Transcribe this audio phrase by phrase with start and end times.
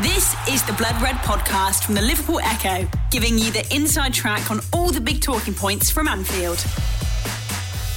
[0.00, 4.50] This is the Blood Red podcast from the Liverpool Echo, giving you the inside track
[4.50, 6.58] on all the big talking points from Anfield.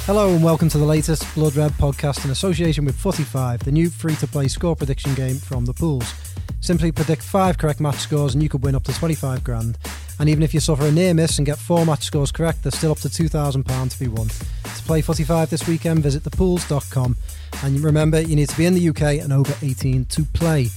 [0.03, 3.89] Hello and welcome to the latest Blood Red podcast in association with Footy5, the new
[3.89, 6.13] free to play score prediction game from the pools.
[6.59, 9.77] Simply predict five correct match scores and you could win up to 25 grand.
[10.19, 12.75] And even if you suffer a near miss and get four match scores correct, there's
[12.77, 14.27] still up to £2,000 to be won.
[14.27, 17.15] To play Footy5 this weekend, visit thepools.com.
[17.63, 20.67] And remember, you need to be in the UK and over 18 to play.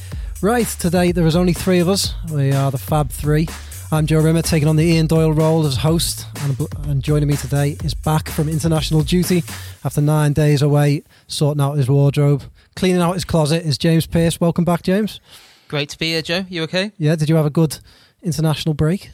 [0.40, 2.14] Right, today there is only three of us.
[2.30, 3.48] We are the Fab Three.
[3.90, 7.34] I'm Joe Rimmer, taking on the Ian Doyle role as host, and, and joining me
[7.34, 9.42] today is back from international duty
[9.84, 12.44] after nine days away, sorting out his wardrobe,
[12.76, 13.66] cleaning out his closet.
[13.66, 14.40] Is James Pearce?
[14.40, 15.20] Welcome back, James.
[15.66, 16.46] Great to be here, Joe.
[16.48, 16.92] You okay?
[16.98, 17.16] Yeah.
[17.16, 17.80] Did you have a good
[18.22, 19.10] international break?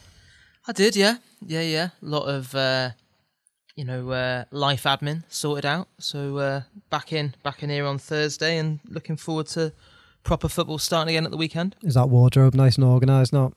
[0.67, 0.95] I did.
[0.95, 1.89] Yeah, yeah, yeah.
[2.03, 2.91] A lot of uh,
[3.75, 5.87] you know uh, life admin sorted out.
[5.97, 6.61] So uh,
[6.91, 9.73] back in, back in here on Thursday, and looking forward to
[10.25, 11.77] proper football starting again at the weekend.
[11.83, 13.31] Is that wardrobe nice and organised?
[13.31, 13.53] Not.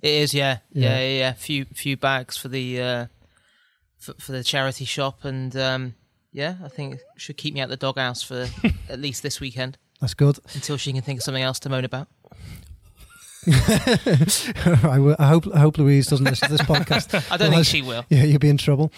[0.00, 0.90] It is, yeah, Yeah.
[0.90, 1.18] yeah, yeah.
[1.18, 1.32] yeah.
[1.34, 3.06] Few few bags for the uh,
[3.98, 5.94] for, for the charity shop, and um,
[6.32, 8.48] yeah, I think it should keep me out the doghouse for
[8.88, 10.38] at least this weekend That's good.
[10.54, 12.08] until she can think of something else to moan about.
[13.50, 17.30] I, w- I hope I hope Louise doesn't listen to this podcast.
[17.30, 18.04] I don't think she will.
[18.08, 18.92] Yeah, you'll be in trouble.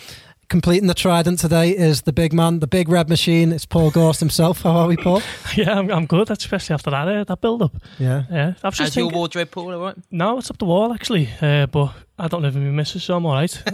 [0.51, 3.53] Completing the trident today is the big man, the big red machine.
[3.53, 4.63] It's Paul Gorst himself.
[4.63, 5.23] How are we, Paul?
[5.57, 7.73] Yeah, I'm, I'm good, especially after that uh, that build up.
[8.01, 8.25] Yeah.
[8.29, 9.73] Yeah, I was just How's your wardrobe, Paul?
[9.73, 9.95] All right.
[10.11, 13.17] No, it's up the wall actually, uh, but I don't live with my missus, so
[13.17, 13.63] I'm all right.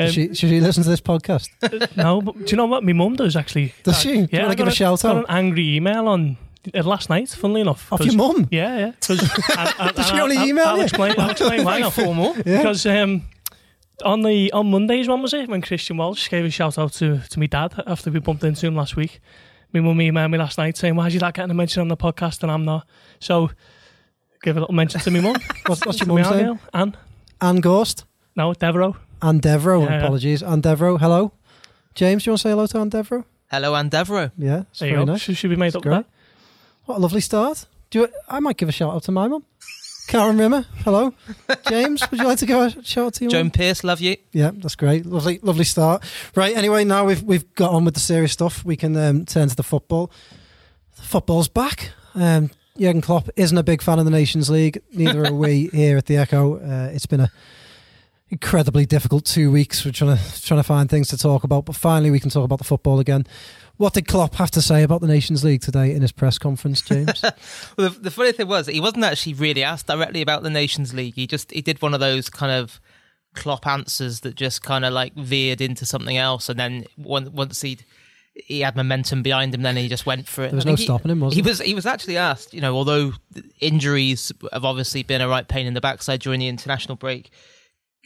[0.00, 1.48] Um, Should, she, should she listen to this podcast?
[1.96, 3.74] no, but do you know what my mum does actually?
[3.82, 4.08] Does Uh, she?
[4.12, 5.12] Do you Yeah, wanna I give got a shout out.
[5.14, 6.36] got an angry email on
[6.72, 7.30] uh, last night.
[7.30, 8.46] Funnily enough, Off 'cause- your mum?
[8.52, 8.92] Yeah, yeah.
[9.04, 9.20] 'cause-
[9.58, 10.82] and- and- Does she and only I'll- email I'll, you?
[10.84, 11.14] explain.
[11.18, 11.72] I'll explain why.
[11.72, 11.90] Very now.
[11.90, 12.36] formal.
[12.46, 12.58] Yeah.
[12.58, 13.22] Because um,
[14.04, 15.48] on the on Mondays, when was it?
[15.48, 18.66] When Kristian Walsh gave a shout out to, to my dad after we bumped into
[18.66, 19.20] him last week.
[19.72, 21.88] My mum emailed me last night saying, "Why is your dad getting a mention on
[21.88, 22.86] the podcast and I'm not?"
[23.20, 23.50] So
[24.42, 25.36] give a little mention to me mum.
[25.66, 26.58] What's, what's your To my mum's aunt, name?
[26.72, 26.96] Anne.
[27.40, 28.04] Anne Gorst?
[28.36, 28.96] No, Devereaux.
[29.20, 29.82] Anne Devereaux.
[29.82, 29.98] Yeah, yeah.
[29.98, 30.42] Apologies.
[30.42, 30.96] Anne Devereaux.
[30.96, 31.32] Hello.
[31.94, 33.24] James, do you want to say hello to Anne Devereaux?
[33.50, 34.30] Hello, Anne Devereaux.
[34.38, 35.20] Yeah, it's There you very nice.
[35.20, 35.94] Should, should be made That's up great.
[35.96, 36.06] that.
[36.84, 37.66] What a lovely start.
[37.90, 39.44] Do you, I might give a shout out to my mum.
[40.08, 40.64] Karen Rimmer.
[40.84, 41.12] Hello.
[41.68, 43.30] James, would you like to go a shout out to you?
[43.30, 43.50] Joan?
[43.50, 44.16] Pearce, love you.
[44.32, 45.04] Yeah, that's great.
[45.04, 46.02] Lovely, lovely start.
[46.34, 46.56] Right.
[46.56, 48.64] Anyway, now we've we've got on with the serious stuff.
[48.64, 50.10] We can um, turn to the football.
[50.96, 51.90] The football's back.
[52.14, 54.82] Um, Jurgen Klopp isn't a big fan of the Nations League.
[54.92, 56.56] Neither are we here at the Echo.
[56.56, 57.30] Uh, it's been a
[58.30, 59.84] incredibly difficult two weeks.
[59.84, 62.44] We're trying to trying to find things to talk about, but finally we can talk
[62.44, 63.26] about the football again.
[63.78, 66.82] What did Klopp have to say about the Nations League today in his press conference,
[66.82, 67.22] James?
[67.76, 70.92] Well, the, the funny thing was he wasn't actually really asked directly about the Nations
[70.92, 71.14] League.
[71.14, 72.80] He just he did one of those kind of
[73.34, 77.60] Klopp answers that just kind of like veered into something else, and then once once
[77.60, 77.78] he
[78.34, 80.48] he had momentum behind him, then he just went for it.
[80.48, 81.50] There was no he- stopping him, was he there?
[81.50, 83.12] was he was actually asked, you know, although
[83.60, 87.30] injuries have obviously been a right pain in the backside during the international break.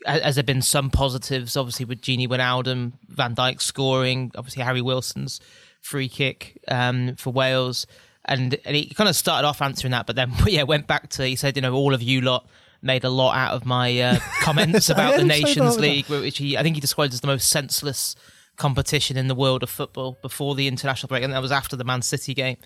[0.06, 1.56] Ha- Has there been some positives?
[1.56, 5.40] Obviously, with Gini Wijnaldum, Van Dijk scoring, obviously Harry Wilson's
[5.80, 7.86] free kick um, for Wales,
[8.24, 11.26] and, and he kind of started off answering that, but then yeah, went back to
[11.26, 12.46] he said, you know, all of you lot
[12.80, 15.78] made a lot out of my uh, comments about the him say that, Nations?
[15.78, 18.14] League, which he I think he described as the most senseless
[18.56, 21.84] competition in the world of football before the international break, and that was after the
[21.84, 22.56] Man City game.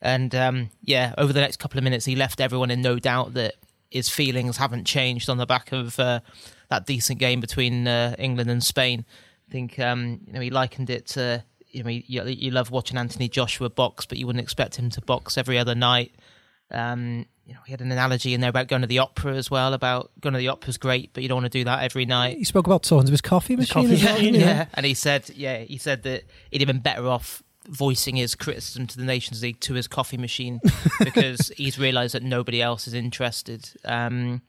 [0.00, 3.34] And um, yeah, over the next couple of minutes, he left everyone in no doubt
[3.34, 3.54] that
[3.90, 6.20] his feelings haven't changed on the back of uh,
[6.68, 9.04] that decent game between uh, England and Spain.
[9.48, 12.98] I think um, you know he likened it to you know you, you love watching
[12.98, 16.14] Anthony Joshua box, but you wouldn't expect him to box every other night.
[16.70, 19.50] Um, you know, he had an analogy in there about going to the opera as
[19.50, 19.72] well.
[19.72, 22.04] About going to the opera is great, but you don't want to do that every
[22.04, 22.36] night.
[22.36, 23.72] he spoke about talking to his coffee machine.
[23.72, 24.48] coffee as well, machine, didn't?
[24.48, 28.34] Yeah, and he said, yeah, he said that he'd have been better off voicing his
[28.34, 30.60] criticism to the Nations League to his coffee machine
[31.00, 33.70] because he's realised that nobody else is interested.
[33.84, 34.42] Um,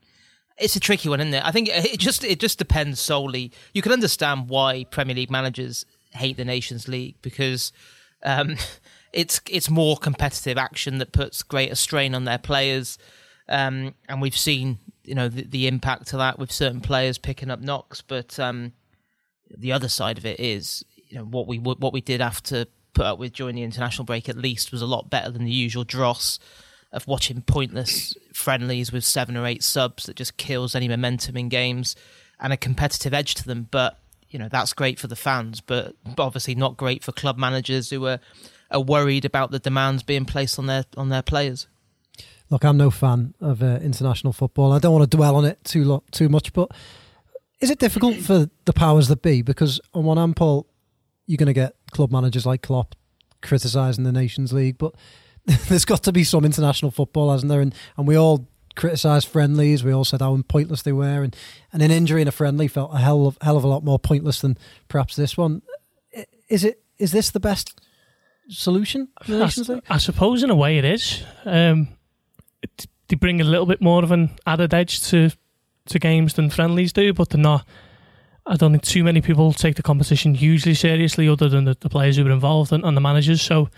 [0.57, 1.45] it's a tricky one, isn't it?
[1.45, 3.51] I think it just it just depends solely.
[3.73, 7.71] You can understand why Premier League managers hate the Nations League because
[8.23, 8.55] um,
[9.13, 12.97] it's it's more competitive action that puts greater strain on their players,
[13.47, 17.49] um, and we've seen you know the, the impact of that with certain players picking
[17.49, 18.01] up knocks.
[18.01, 18.73] But um,
[19.49, 23.05] the other side of it is you know what we what we did to put
[23.05, 25.83] up with during the international break at least was a lot better than the usual
[25.83, 26.39] dross
[26.91, 31.49] of watching pointless friendlies with seven or eight subs that just kills any momentum in
[31.49, 31.95] games
[32.39, 33.67] and a competitive edge to them.
[33.69, 33.99] But
[34.29, 38.05] you know that's great for the fans, but, obviously not great for club managers who
[38.05, 38.19] are
[38.71, 41.67] are worried about the demands being placed on their on their players.
[42.49, 44.71] Look, I'm no fan of uh, international football.
[44.71, 46.71] I don't want to dwell on it too lo- too much, but
[47.59, 49.41] is it difficult for the powers that be?
[49.41, 50.65] Because on one hand, Paul,
[51.27, 52.95] you're going to get club managers like Klopp
[53.41, 54.93] criticising the Nations League, but
[55.67, 57.61] there's got to be some international football, hasn't there?
[57.61, 59.83] And, and we all criticised friendlies.
[59.83, 61.35] We all said how pointless they were, and,
[61.73, 63.99] and an injury in a friendly felt a hell of hell of a lot more
[63.99, 64.57] pointless than
[64.87, 65.61] perhaps this one.
[66.47, 66.81] Is it?
[66.97, 67.79] Is this the best
[68.49, 69.09] solution?
[69.89, 71.23] I, I, suppose in a way it is.
[71.45, 71.89] Um,
[72.61, 75.31] it, they bring a little bit more of an added edge to
[75.87, 77.65] to games than friendlies do, but they're not.
[78.49, 81.89] I don't think too many people take the competition hugely seriously, other than the, the
[81.89, 83.41] players who are involved and, and, the managers.
[83.41, 83.69] So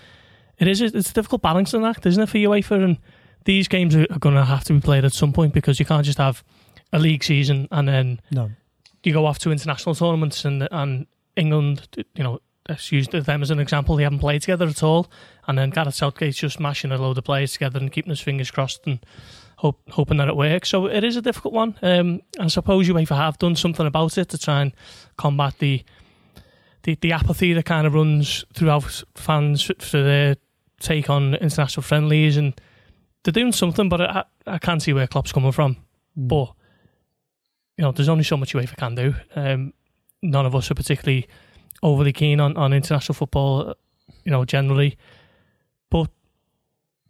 [0.58, 0.82] it is.
[0.82, 2.84] It's a difficult balancing act, isn't it, for UEFA?
[2.84, 2.98] And
[3.44, 5.86] these games are, are going to have to be played at some point because you
[5.86, 6.42] can't just have
[6.94, 8.50] a league season and then no.
[9.04, 13.52] you go off to international tournaments and and England, you know, let's use them as
[13.52, 13.96] an example.
[13.96, 15.10] They haven't played together at all,
[15.48, 18.52] and then Gareth Southgate's just mashing a load of players together and keeping his fingers
[18.52, 19.00] crossed and
[19.62, 20.70] hope, hoping that it works.
[20.70, 21.78] So it is a difficult one.
[21.84, 24.74] Um, I suppose UEFA have done something about it to try and
[25.18, 25.84] combat the
[26.84, 30.36] the, the apathy that kind of runs throughout fans for their
[30.80, 32.60] take on international friendlies, and
[33.24, 33.88] they're doing something.
[33.88, 35.76] But I, I can't see where Klopp's coming from.
[36.18, 36.28] Mm.
[36.28, 36.54] But
[37.78, 39.14] you know, there's only so much UEFA can do.
[39.36, 39.74] Um,
[40.24, 41.28] none of us are particularly
[41.84, 43.76] overly keen on, on international football,
[44.24, 44.98] you know, generally.
[45.92, 46.10] But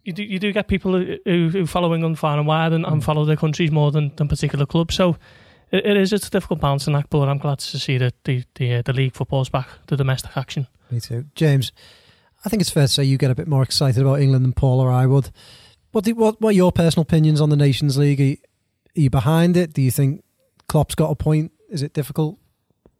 [0.04, 3.00] you do you do get people who, who follow England far and wide and, and
[3.00, 3.04] mm.
[3.04, 4.94] follow their countries more than, than particular clubs.
[4.94, 5.16] So
[5.70, 8.44] it, it is it's a difficult balancing act, but I'm glad to see that the
[8.54, 10.66] the, uh, the league football's back, the domestic action.
[10.90, 11.72] Me too, James.
[12.44, 14.52] I think it's fair to say you get a bit more excited about England than
[14.52, 15.30] Paul or I would.
[15.92, 18.20] What do, what what are your personal opinions on the Nations League?
[18.20, 18.36] Are you,
[18.96, 19.72] are you behind it?
[19.72, 20.24] Do you think
[20.68, 21.52] Klopp's got a point?
[21.70, 22.38] Is it difficult?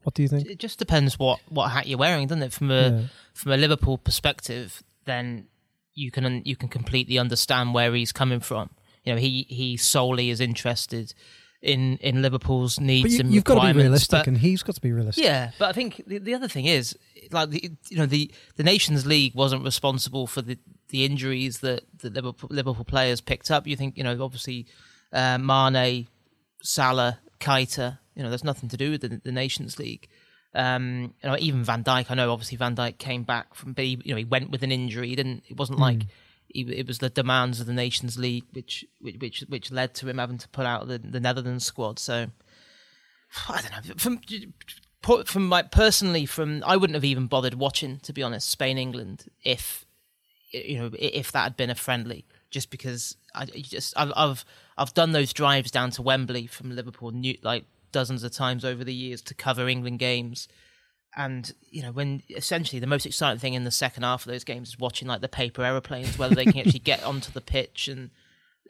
[0.04, 0.48] What do you think?
[0.48, 2.52] It just depends what, what hat you're wearing, doesn't it?
[2.52, 3.00] From a yeah.
[3.34, 5.46] from a Liverpool perspective, then
[5.94, 8.70] you can you can completely understand where he's coming from.
[9.04, 11.14] You know, he he solely is interested
[11.60, 14.74] in in Liverpool's needs you, and you've got to be realistic, but, and he's got
[14.74, 15.24] to be realistic.
[15.24, 16.96] Yeah, but I think the, the other thing is
[17.30, 20.58] like the, you know the the Nations League wasn't responsible for the
[20.88, 23.66] the injuries that the Liverpool, Liverpool players picked up.
[23.66, 24.66] You think you know obviously
[25.12, 26.08] uh, Mane,
[26.62, 30.08] Salah, Keita, you know, there's nothing to do with the, the Nations League.
[30.54, 32.10] Um, you know, even Van Dijk.
[32.10, 34.62] I know, obviously, Van Dijk came back from, but he, you know, he went with
[34.62, 35.08] an injury.
[35.08, 35.44] He didn't.
[35.48, 35.82] It wasn't mm.
[35.82, 36.02] like
[36.48, 40.18] he, it was the demands of the Nations League which which which led to him
[40.18, 41.98] having to put out the, the Netherlands squad.
[41.98, 42.26] So
[43.48, 43.94] I don't know.
[43.96, 44.20] From
[45.24, 49.24] from my personally, from I wouldn't have even bothered watching, to be honest, Spain England
[49.42, 49.86] if
[50.52, 54.44] you know if that had been a friendly, just because I just I've I've,
[54.76, 58.84] I've done those drives down to Wembley from Liverpool, new, like dozens of times over
[58.84, 60.48] the years to cover England games.
[61.14, 64.44] And you know, when essentially the most exciting thing in the second half of those
[64.44, 67.88] games is watching like the paper aeroplanes, whether they can actually get onto the pitch,
[67.88, 68.10] and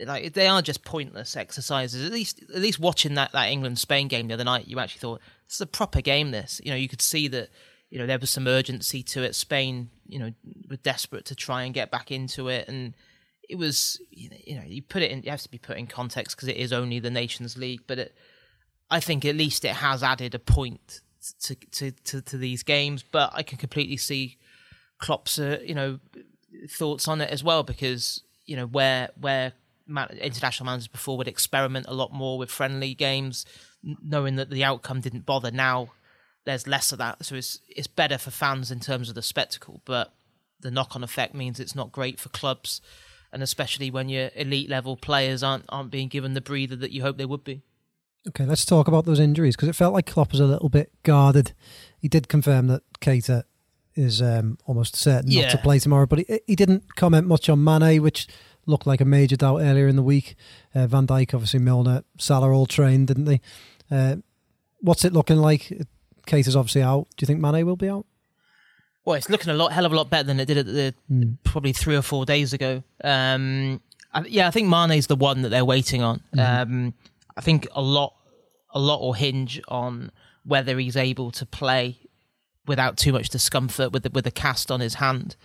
[0.00, 2.04] like they are just pointless exercises.
[2.04, 5.00] At least, at least watching that that England Spain game the other night, you actually
[5.00, 6.32] thought this is a proper game.
[6.32, 7.48] This, you know, you could see that
[7.90, 9.36] you know there was some urgency to it.
[9.36, 10.32] Spain, you know,
[10.68, 12.94] were desperate to try and get back into it, and
[13.48, 15.22] it was you know you put it in.
[15.22, 17.98] you have to be put in context because it is only the Nations League, but
[17.98, 18.16] it
[18.92, 21.00] I think at least it has added a point
[21.44, 23.02] to to to, to these games.
[23.02, 24.36] But I can completely see
[24.98, 25.98] Klopp's uh, you know
[26.68, 29.54] thoughts on it as well because you know where where
[30.20, 33.46] international managers before would experiment a lot more with friendly games,
[33.82, 35.50] knowing that the outcome didn't bother.
[35.50, 35.88] Now
[36.44, 39.80] there's less of that, so it's it's better for fans in terms of the spectacle,
[39.86, 40.12] but
[40.60, 42.82] the knock-on effect means it's not great for clubs,
[43.32, 47.00] and especially when your elite level players aren't aren't being given the breather that you
[47.00, 47.62] hope they would be.
[48.28, 50.92] Okay, let's talk about those injuries because it felt like Klopp was a little bit
[51.02, 51.52] guarded.
[51.98, 53.44] He did confirm that Keita
[53.94, 55.42] is um, almost certain yeah.
[55.42, 58.28] not to play tomorrow, but he, he didn't comment much on Mane, which
[58.64, 60.36] looked like a major doubt earlier in the week.
[60.74, 63.40] Uh, Van Dijk, obviously Milner, Salah all trained, didn't they?
[63.90, 64.16] Uh,
[64.80, 65.72] what's it looking like?
[66.26, 67.08] Keita's obviously out.
[67.16, 68.06] Do you think Mane will be out?
[69.04, 70.94] Well, it's looking a lot, hell of a lot better than it did at the
[71.10, 71.36] mm.
[71.42, 72.84] probably three or four days ago.
[73.02, 73.80] Um,
[74.14, 76.20] I, yeah, I think Mane's the one that they're waiting on.
[76.36, 76.74] Mm-hmm.
[76.74, 76.94] Um,
[77.36, 78.14] I think a lot,
[78.70, 80.10] a lot will hinge on
[80.44, 81.98] whether he's able to play
[82.66, 85.36] without too much discomfort with the, with a cast on his hand.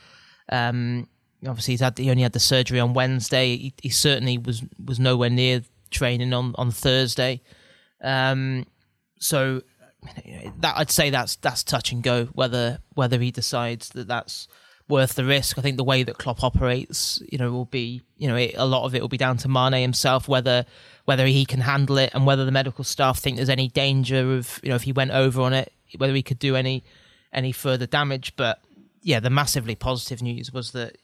[0.52, 1.08] Um,
[1.46, 3.58] obviously, he's had he only had the surgery on Wednesday.
[3.58, 7.42] He, he certainly was was nowhere near training on on Thursday.
[8.02, 8.66] Um,
[9.20, 9.62] so
[10.60, 14.48] that I'd say that's that's touch and go whether whether he decides that that's
[14.90, 15.58] worth the risk.
[15.58, 18.66] I think the way that Klopp operates, you know, will be, you know, it, a
[18.66, 20.66] lot of it will be down to Mane himself, whether
[21.06, 24.60] whether he can handle it and whether the medical staff think there's any danger of,
[24.62, 26.84] you know, if he went over on it, whether he could do any
[27.34, 28.36] any further damage.
[28.36, 28.62] But
[29.02, 30.98] yeah, the massively positive news was that,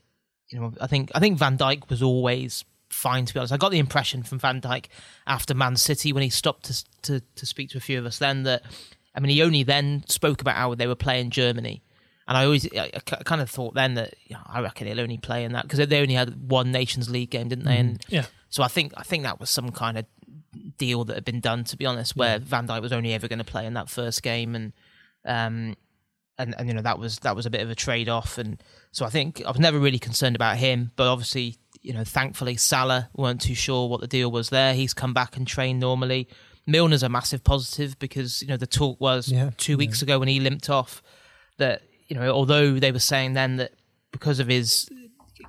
[0.49, 3.53] you know, I think I think Van Dijk was always fine to be honest.
[3.53, 4.85] I got the impression from Van Dijk
[5.27, 8.19] after Man City when he stopped to to, to speak to a few of us
[8.19, 8.63] then that
[9.15, 11.81] I mean he only then spoke about how they were playing Germany
[12.27, 15.01] And I always, I, I kind of thought then that you know, I reckon they'll
[15.01, 17.77] only play in that because they only had one Nations League game, didn't they?
[17.77, 18.25] And Yeah.
[18.49, 20.05] so I think I think that was some kind of
[20.77, 23.39] deal that had been done, to be honest, where Van Dijk was only ever going
[23.39, 24.71] to play in that first game, and
[25.25, 25.75] um,
[26.37, 28.61] and and you know that was that was a bit of a trade off, and
[28.91, 32.55] so I think I was never really concerned about him, but obviously you know thankfully
[32.55, 34.73] Salah weren't too sure what the deal was there.
[34.73, 36.29] He's come back and trained normally.
[36.65, 40.29] Milner's a massive positive because you know the talk was Yeah, two weeks ago when
[40.29, 41.03] he limped off
[41.57, 43.71] that you know although they were saying then that
[44.11, 44.89] because of his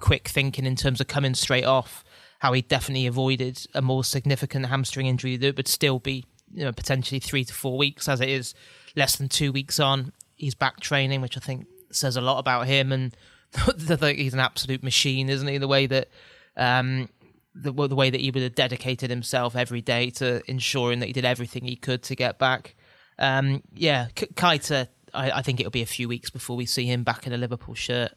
[0.01, 2.05] quick thinking in terms of coming straight off,
[2.41, 6.73] how he definitely avoided a more significant hamstring injury that would still be you know
[6.73, 8.55] potentially three to four weeks as it is
[8.97, 10.13] less than two weeks on.
[10.37, 13.17] He's back training, which I think says a lot about him and
[13.79, 15.59] he's an absolute machine, isn't he?
[15.59, 16.09] The way that
[16.57, 17.09] um,
[17.55, 21.13] the, the way that he would have dedicated himself every day to ensuring that he
[21.13, 22.75] did everything he could to get back.
[23.19, 26.87] Um, yeah, K- Keita, I, I think it'll be a few weeks before we see
[26.87, 28.13] him back in a Liverpool shirt.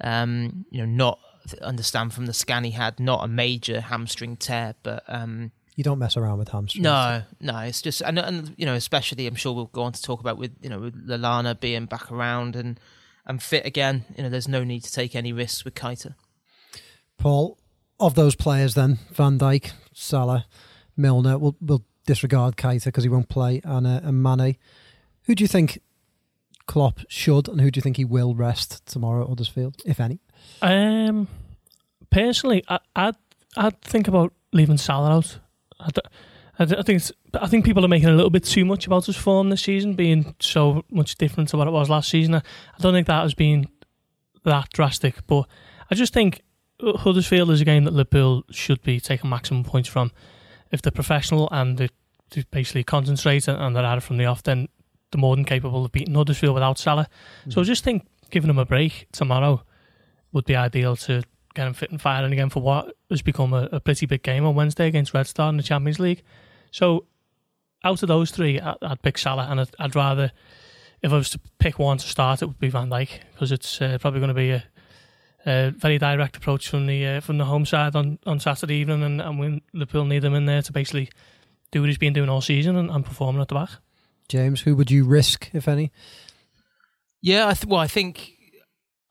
[0.00, 1.18] Um, you know, not
[1.62, 5.98] understand from the scan he had, not a major hamstring tear, but um, You don't
[5.98, 6.82] mess around with hamstrings.
[6.82, 10.02] no, no, it's just and and you know, especially I'm sure we'll go on to
[10.02, 12.80] talk about with you know with Lallana being back around and
[13.26, 14.04] and fit again.
[14.16, 16.14] You know, there's no need to take any risks with Keita.
[17.18, 17.58] Paul,
[18.00, 20.46] of those players, then Van Dijk, Salah,
[20.96, 24.56] Milner, we'll, we'll disregard Keita because he won't play, and, uh, and Mane.
[25.22, 25.80] Who do you think
[26.66, 30.20] Klopp should, and who do you think he will rest tomorrow at Huddersfield, if any?
[30.62, 31.28] Um,
[32.10, 33.16] personally, I, I'd
[33.56, 35.38] I'd think about leaving Salah out.
[35.78, 37.02] I, d- I think
[37.40, 39.94] I think people are making a little bit too much about his form this season
[39.94, 42.34] being so much different to what it was last season.
[42.36, 43.66] I, I don't think that has been
[44.44, 45.46] that drastic, but
[45.90, 46.42] I just think
[46.80, 50.12] Huddersfield is a game that Liverpool should be taking maximum points from.
[50.70, 51.88] If they're professional and they,
[52.30, 54.68] they basically concentrate and, and they're at it from the off, then
[55.14, 57.08] they're more than capable of beating Huddersfield without Salah.
[57.48, 59.62] So I just think giving them a break tomorrow
[60.32, 61.22] would be ideal to
[61.54, 64.44] get them fit and firing again for what has become a, a pretty big game
[64.44, 66.22] on Wednesday against Red Star in the Champions League.
[66.72, 67.06] So
[67.84, 70.32] out of those three, I, I'd pick Salah, and I'd, I'd rather,
[71.02, 73.80] if I was to pick one to start, it would be Van Dijk because it's
[73.80, 74.64] uh, probably going to be a,
[75.46, 79.04] a very direct approach from the uh, from the home side on, on Saturday evening,
[79.04, 81.10] and, and we Liverpool need him in there to basically
[81.70, 83.70] do what he's been doing all season and, and performing at the back.
[84.28, 85.92] James, who would you risk, if any?
[87.20, 88.32] Yeah, I th- well, I think,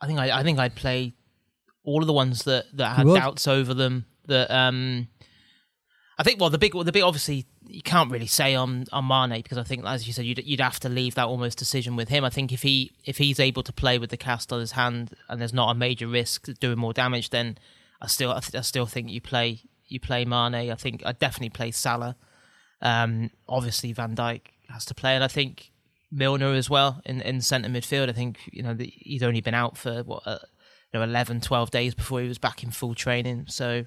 [0.01, 1.13] I think, I, I think I'd play
[1.83, 3.19] all of the ones that that had would?
[3.19, 4.05] doubts over them.
[4.27, 5.07] That um,
[6.17, 6.39] I think.
[6.39, 9.63] Well, the big, the big, obviously, you can't really say on on Mane because I
[9.63, 12.23] think, as you said, you'd you'd have to leave that almost decision with him.
[12.23, 15.13] I think if he if he's able to play with the cast on his hand
[15.27, 17.57] and there's not a major risk of doing more damage, then
[18.01, 20.71] I still I, th- I still think you play you play Mane.
[20.71, 22.15] I think I definitely play Salah.
[22.81, 24.41] Um, obviously Van Dijk
[24.73, 25.71] has to play, and I think
[26.11, 28.09] Milner as well in in centre midfield.
[28.09, 30.39] I think you know the, he's only been out for what uh,
[30.91, 33.45] you know 11, 12 days before he was back in full training.
[33.47, 33.85] So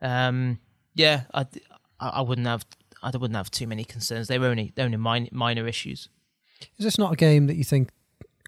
[0.00, 0.58] um,
[0.94, 1.46] yeah, I
[2.00, 2.64] I wouldn't have
[3.02, 4.28] I wouldn't have too many concerns.
[4.28, 6.08] They were only they're only minor, minor issues.
[6.78, 7.90] Is this not a game that you think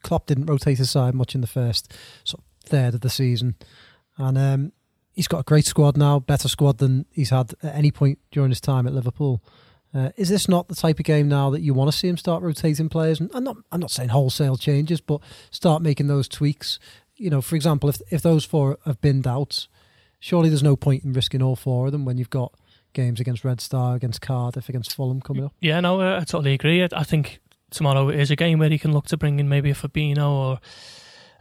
[0.02, 1.92] Klopp didn't rotate his side much in the first
[2.24, 3.56] sort of third of the season?
[4.16, 4.72] And um,
[5.12, 8.50] he's got a great squad now, better squad than he's had at any point during
[8.50, 9.42] his time at Liverpool.
[9.94, 12.16] Uh, is this not the type of game now that you want to see him
[12.16, 13.20] start rotating players?
[13.20, 15.20] And I'm not, I'm not saying wholesale changes, but
[15.50, 16.80] start making those tweaks.
[17.16, 19.68] You know, for example, if if those four have been doubts,
[20.18, 22.52] surely there's no point in risking all four of them when you've got
[22.92, 25.52] games against Red Star, against Cardiff, against Fulham coming up.
[25.60, 26.82] Yeah, no, uh, I totally agree.
[26.82, 29.70] I, I think tomorrow is a game where he can look to bring in maybe
[29.70, 30.60] a Fabinho or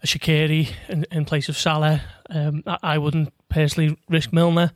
[0.04, 2.02] a Shaqiri in, in place of Salah.
[2.30, 4.72] Um, I, I wouldn't personally risk Milner.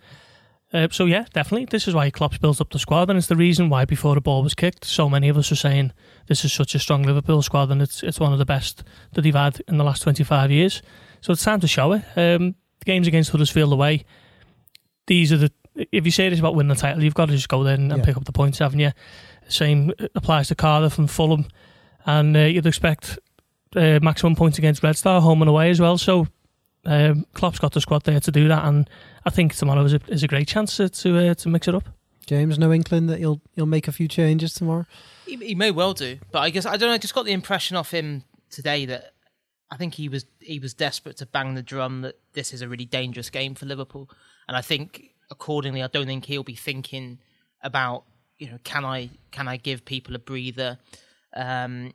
[0.73, 1.65] Uh, so yeah, definitely.
[1.65, 4.21] This is why Klopp's built up the squad, and it's the reason why before the
[4.21, 5.93] ball was kicked, so many of us were saying
[6.27, 8.83] this is such a strong Liverpool squad, and it's it's one of the best
[9.13, 10.81] that they've had in the last twenty five years.
[11.21, 12.03] So it's time to show it.
[12.17, 14.03] Um, the games against Huddersfield away,
[15.07, 15.51] these are the.
[15.91, 17.91] If you say this about winning the title, you've got to just go there and,
[17.91, 18.05] and Yeah.
[18.05, 18.91] pick up the points, haven't you?
[19.47, 21.45] Same applies to Cardiff and Fulham,
[22.05, 23.19] and uh, you'd expect
[23.75, 25.97] uh, maximum points against Red Star home and away as well.
[25.97, 26.27] So
[26.87, 28.89] um, Klopp's got the squad there to do that, and
[29.25, 31.75] I think tomorrow is a, is a great chance to to, uh, to mix it
[31.75, 31.83] up.
[32.25, 34.85] James, no inkling that he'll he'll make a few changes tomorrow.
[35.25, 36.93] He, he may well do, but I guess I don't know.
[36.93, 39.13] I just got the impression off him today that
[39.69, 42.69] I think he was he was desperate to bang the drum that this is a
[42.69, 44.09] really dangerous game for Liverpool,
[44.47, 47.19] and I think accordingly, I don't think he'll be thinking
[47.61, 48.05] about
[48.37, 50.79] you know can I can I give people a breather,
[51.35, 51.91] um,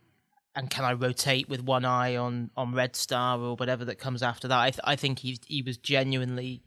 [0.54, 4.22] and can I rotate with one eye on on Red Star or whatever that comes
[4.22, 4.58] after that.
[4.58, 6.62] I th- I think he he was genuinely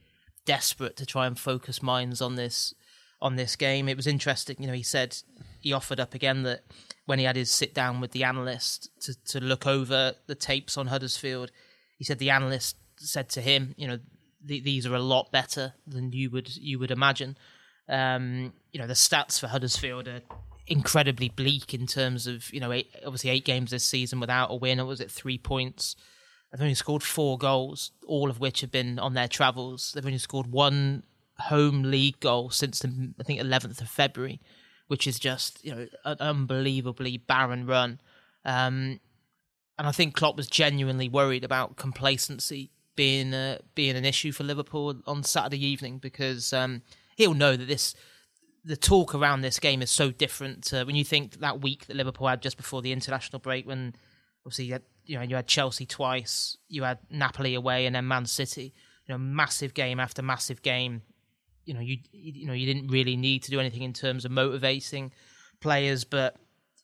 [0.45, 2.73] desperate to try and focus minds on this
[3.21, 3.87] on this game.
[3.87, 4.73] It was interesting, you know.
[4.73, 5.17] He said
[5.59, 6.63] he offered up again that
[7.05, 10.77] when he had his sit down with the analyst to, to look over the tapes
[10.77, 11.51] on Huddersfield,
[11.97, 13.99] he said the analyst said to him, you know,
[14.43, 17.37] these are a lot better than you would you would imagine.
[17.87, 20.21] Um, you know, the stats for Huddersfield are
[20.67, 24.55] incredibly bleak in terms of you know eight, obviously eight games this season without a
[24.55, 24.79] win.
[24.79, 25.95] Or was it three points?
[26.51, 29.91] They've only scored four goals, all of which have been on their travels.
[29.93, 31.03] They've only scored one
[31.39, 34.39] home league goal since the, I think 11th of February,
[34.87, 37.99] which is just you know an unbelievably barren run.
[38.45, 38.99] Um,
[39.77, 44.43] and I think Klopp was genuinely worried about complacency being uh, being an issue for
[44.43, 46.81] Liverpool on Saturday evening because um,
[47.15, 47.93] he'll know that this
[48.65, 51.95] the talk around this game is so different to when you think that week that
[51.95, 53.95] Liverpool had just before the international break when
[54.43, 58.07] obviously you had, you know you had Chelsea twice, you had Napoli away, and then
[58.07, 58.73] Man City.
[59.07, 61.03] You know, massive game after massive game.
[61.65, 64.31] You know, you you know you didn't really need to do anything in terms of
[64.31, 65.11] motivating
[65.61, 66.37] players, but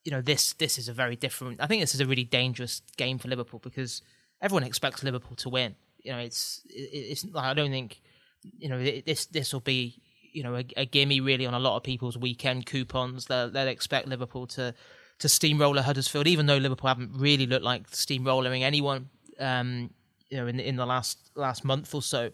[0.04, 1.60] you know this this is a very different.
[1.60, 4.04] I think this is a really dangerous game for Liverpool because
[4.40, 5.76] everyone expects Liverpool to win.
[6.04, 7.26] You know, it's it's.
[7.36, 8.02] I don't think
[8.44, 10.00] you know this this will be
[10.32, 13.26] you know a, a gimme really on a lot of people's weekend coupons.
[13.26, 14.74] They'll, they'll expect Liverpool to
[15.20, 19.10] to steamroller Huddersfield, even though Liverpool haven't really looked like steamrolling anyone.
[19.40, 19.92] Um,
[20.30, 22.32] you know, in in the last last month or so,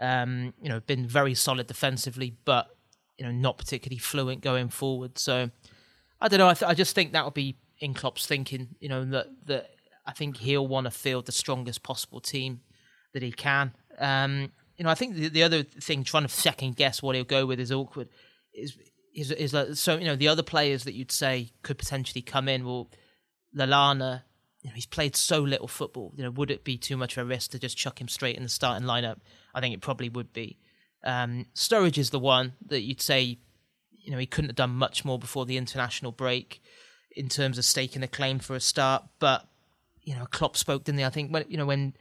[0.00, 2.68] um, you know, been very solid defensively, but
[3.18, 5.18] you know, not particularly fluent going forward.
[5.18, 5.50] So,
[6.20, 6.48] I don't know.
[6.48, 8.68] I, th- I just think that will be in Klopp's thinking.
[8.80, 9.70] You know, that that
[10.06, 12.60] I think he'll want to field the strongest possible team
[13.12, 13.74] that he can.
[13.98, 17.22] Um, you know, I think the, the other thing, trying to second guess what he'll
[17.22, 18.08] go with is awkward.
[18.52, 18.76] Is
[19.14, 22.48] is is like, so you know the other players that you'd say could potentially come
[22.48, 22.64] in.
[22.66, 22.90] Well,
[23.56, 24.22] Lallana,
[24.60, 26.12] you know, he's played so little football.
[26.16, 28.36] You know, would it be too much of a risk to just chuck him straight
[28.36, 29.18] in the starting lineup?
[29.54, 30.58] I think it probably would be.
[31.04, 33.38] Um, Sturridge is the one that you'd say,
[33.92, 36.60] you know, he couldn't have done much more before the international break
[37.14, 39.04] in terms of staking a claim for a start.
[39.20, 39.46] But
[40.02, 41.04] you know, Klopp spoke, didn't he?
[41.04, 41.94] I think when you know when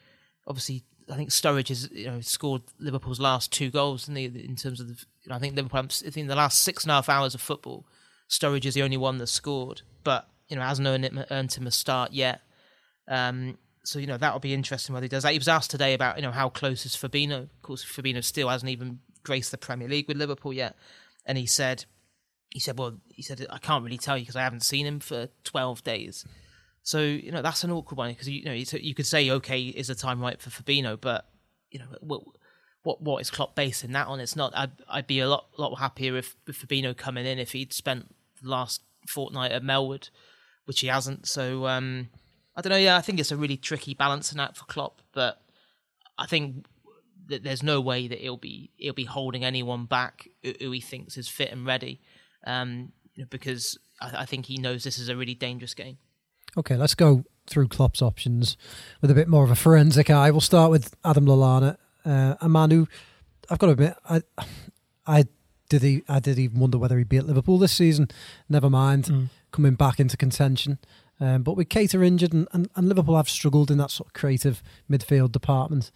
[0.47, 4.55] obviously I think Sturridge has you know scored Liverpool's last two goals in the in
[4.55, 4.93] terms of the,
[5.23, 7.41] you know, I think Liverpool I think the last six and a half hours of
[7.41, 7.85] football,
[8.29, 11.71] Sturridge is the only one that scored, but you know hasn't earned, earned him a
[11.71, 12.41] start yet.
[13.07, 15.31] Um, so you know that'll be interesting whether he does that.
[15.31, 17.43] He was asked today about you know how close is Fabinho.
[17.43, 20.75] Of course, Fabinho still hasn't even graced the Premier League with Liverpool yet,
[21.25, 21.85] and he said
[22.51, 24.99] he said well he said I can't really tell you because I haven't seen him
[24.99, 26.25] for twelve days.
[26.83, 29.87] So you know that's an awkward one because you know you could say okay is
[29.87, 31.27] the time right for Fabinho, but
[31.69, 32.21] you know what
[32.83, 34.19] what what is Klopp basing that on?
[34.19, 34.53] It's not.
[34.55, 38.13] I'd I'd be a lot lot happier if, if Fabinho coming in if he'd spent
[38.41, 40.09] the last fortnight at Melwood,
[40.65, 41.27] which he hasn't.
[41.27, 42.09] So um,
[42.55, 42.77] I don't know.
[42.77, 45.41] Yeah, I think it's a really tricky balancing act for Klopp, but
[46.17, 46.65] I think
[47.27, 51.17] that there's no way that he'll be he'll be holding anyone back who he thinks
[51.17, 52.01] is fit and ready,
[52.45, 52.91] um,
[53.29, 55.97] because I, I think he knows this is a really dangerous game.
[56.57, 58.57] Okay, let's go through Klopp's options
[59.01, 60.31] with a bit more of a forensic eye.
[60.31, 62.87] We'll start with Adam Lallana, uh, a man who
[63.49, 64.21] I've got to admit, I,
[65.05, 65.25] I
[65.69, 68.07] did he, I did even wonder whether he'd be at Liverpool this season.
[68.49, 69.29] Never mind, mm.
[69.51, 70.79] coming back into contention.
[71.19, 74.13] Um, but with Keita injured and, and, and Liverpool have struggled in that sort of
[74.13, 75.91] creative midfield department.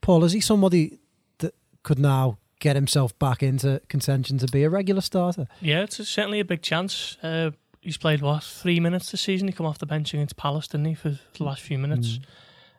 [0.00, 0.98] Paul, is he somebody
[1.38, 5.46] that could now get himself back into contention to be a regular starter?
[5.60, 7.16] Yeah, it's certainly a big chance.
[7.22, 9.48] Uh, he's played what three minutes this season.
[9.48, 12.18] He come off the bench against Palace, didn't he, for the last few minutes?
[12.18, 12.24] Mm.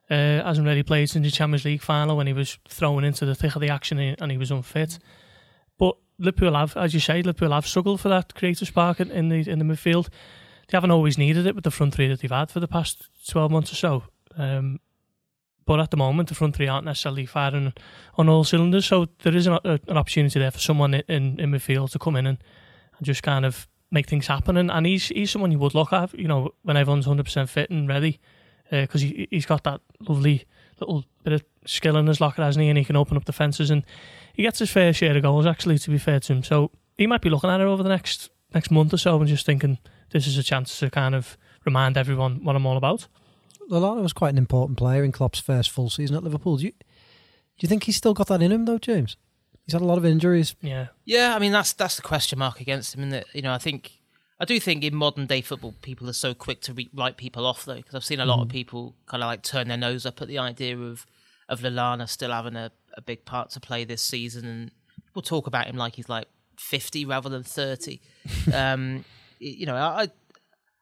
[0.09, 3.33] Uh, hasn't really played since the Champions League final when he was thrown into the
[3.33, 4.99] thick of the action and he was unfit.
[5.77, 9.49] But Liverpool have, as you say, Liverpool have struggled for that creative spark in the
[9.49, 10.09] in the midfield.
[10.67, 13.09] They haven't always needed it with the front three that they've had for the past
[13.29, 14.03] twelve months or so.
[14.37, 14.79] Um,
[15.65, 17.73] but at the moment, the front three aren't necessarily firing
[18.15, 18.85] on all cylinders.
[18.85, 22.27] So there is an, an opportunity there for someone in, in midfield to come in
[22.27, 22.37] and,
[22.97, 24.57] and just kind of make things happen.
[24.57, 27.49] And, and he's he's someone you would look at, you know, when everyone's hundred percent
[27.49, 28.19] fit and ready,
[28.69, 30.45] because uh, he he's got that lovely
[30.79, 32.69] little bit of skill in his locker, hasn't he?
[32.69, 33.83] And he can open up the fences, and
[34.33, 35.45] he gets his fair share of goals.
[35.45, 37.89] Actually, to be fair to him, so he might be looking at it over the
[37.89, 39.77] next next month or so and just thinking
[40.11, 43.07] this is a chance to kind of remind everyone what I'm all about.
[43.69, 46.57] Lallana was quite an important player in Klopp's first full season at Liverpool.
[46.57, 46.77] Do you, do
[47.59, 49.15] you think he's still got that in him though, James?
[49.65, 50.55] He's had a lot of injuries.
[50.61, 51.35] Yeah, yeah.
[51.35, 53.03] I mean, that's that's the question mark against him.
[53.03, 53.99] And that you know, I think
[54.39, 57.45] I do think in modern day football, people are so quick to re- write people
[57.45, 58.43] off though, because I've seen a lot mm.
[58.43, 61.05] of people kind of like turn their nose up at the idea of
[61.47, 64.71] of Lallana still having a, a big part to play this season, and
[65.13, 68.01] we'll talk about him like he's like fifty rather than thirty.
[68.53, 69.05] um,
[69.37, 70.09] you know, I,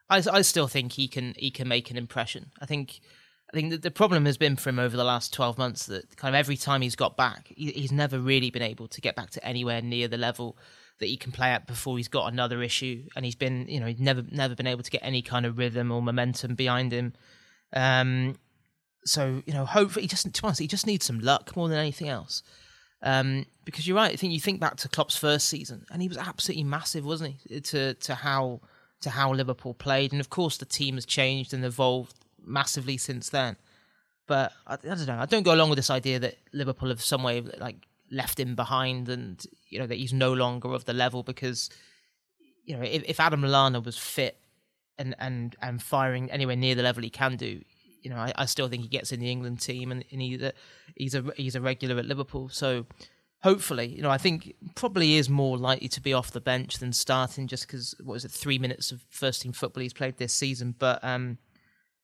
[0.09, 2.51] I I still think he can he can make an impression.
[2.61, 3.01] I think
[3.51, 6.15] I think that the problem has been for him over the last 12 months that
[6.17, 9.15] kind of every time he's got back, he, he's never really been able to get
[9.15, 10.55] back to anywhere near the level
[10.99, 13.87] that he can play at before he's got another issue, and he's been you know
[13.87, 17.13] he's never never been able to get any kind of rhythm or momentum behind him.
[17.73, 18.37] Um,
[19.05, 21.69] so you know, hopefully, he just to be honest, he just needs some luck more
[21.69, 22.43] than anything else.
[23.01, 24.11] Um, because you're right.
[24.11, 27.35] I think you think back to Klopp's first season, and he was absolutely massive, wasn't
[27.47, 27.61] he?
[27.61, 28.61] To to how
[29.01, 33.29] to how Liverpool played, and of course the team has changed and evolved massively since
[33.29, 33.57] then.
[34.27, 35.19] But I, I don't know.
[35.19, 38.55] I don't go along with this idea that Liverpool have some way like left him
[38.55, 41.69] behind, and you know that he's no longer of the level because
[42.65, 44.37] you know if, if Adam Lallana was fit
[44.97, 47.61] and and and firing anywhere near the level he can do,
[48.01, 50.41] you know, I, I still think he gets in the England team, and, and he's
[50.41, 50.53] a
[50.95, 52.49] he's a he's a regular at Liverpool.
[52.49, 52.85] So
[53.41, 56.93] hopefully, you know, I think probably is more likely to be off the bench than
[56.93, 60.33] starting, just because what was it, three minutes of first team football he's played this
[60.33, 60.75] season.
[60.77, 61.37] But um,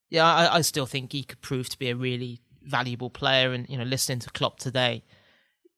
[0.09, 3.53] yeah, I, I still think he could prove to be a really valuable player.
[3.53, 5.03] And you know, listening to Klopp today,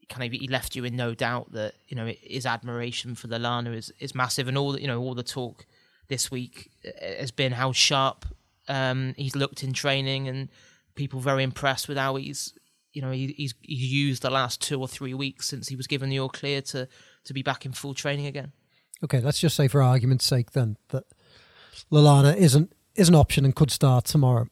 [0.09, 3.75] kind of he left you in no doubt that you know his admiration for Lallana
[3.75, 5.65] is is massive, and all you know all the talk
[6.07, 8.25] this week uh, has been how sharp
[8.67, 10.49] um, he's looked in training, and
[10.95, 12.53] people very impressed with how he's
[12.93, 15.87] you know he, he's he's used the last two or three weeks since he was
[15.87, 16.87] given the all clear to
[17.23, 18.51] to be back in full training again.
[19.03, 21.03] Okay, let's just say for argument's sake then that
[21.91, 24.47] Lallana isn't is an option and could start tomorrow.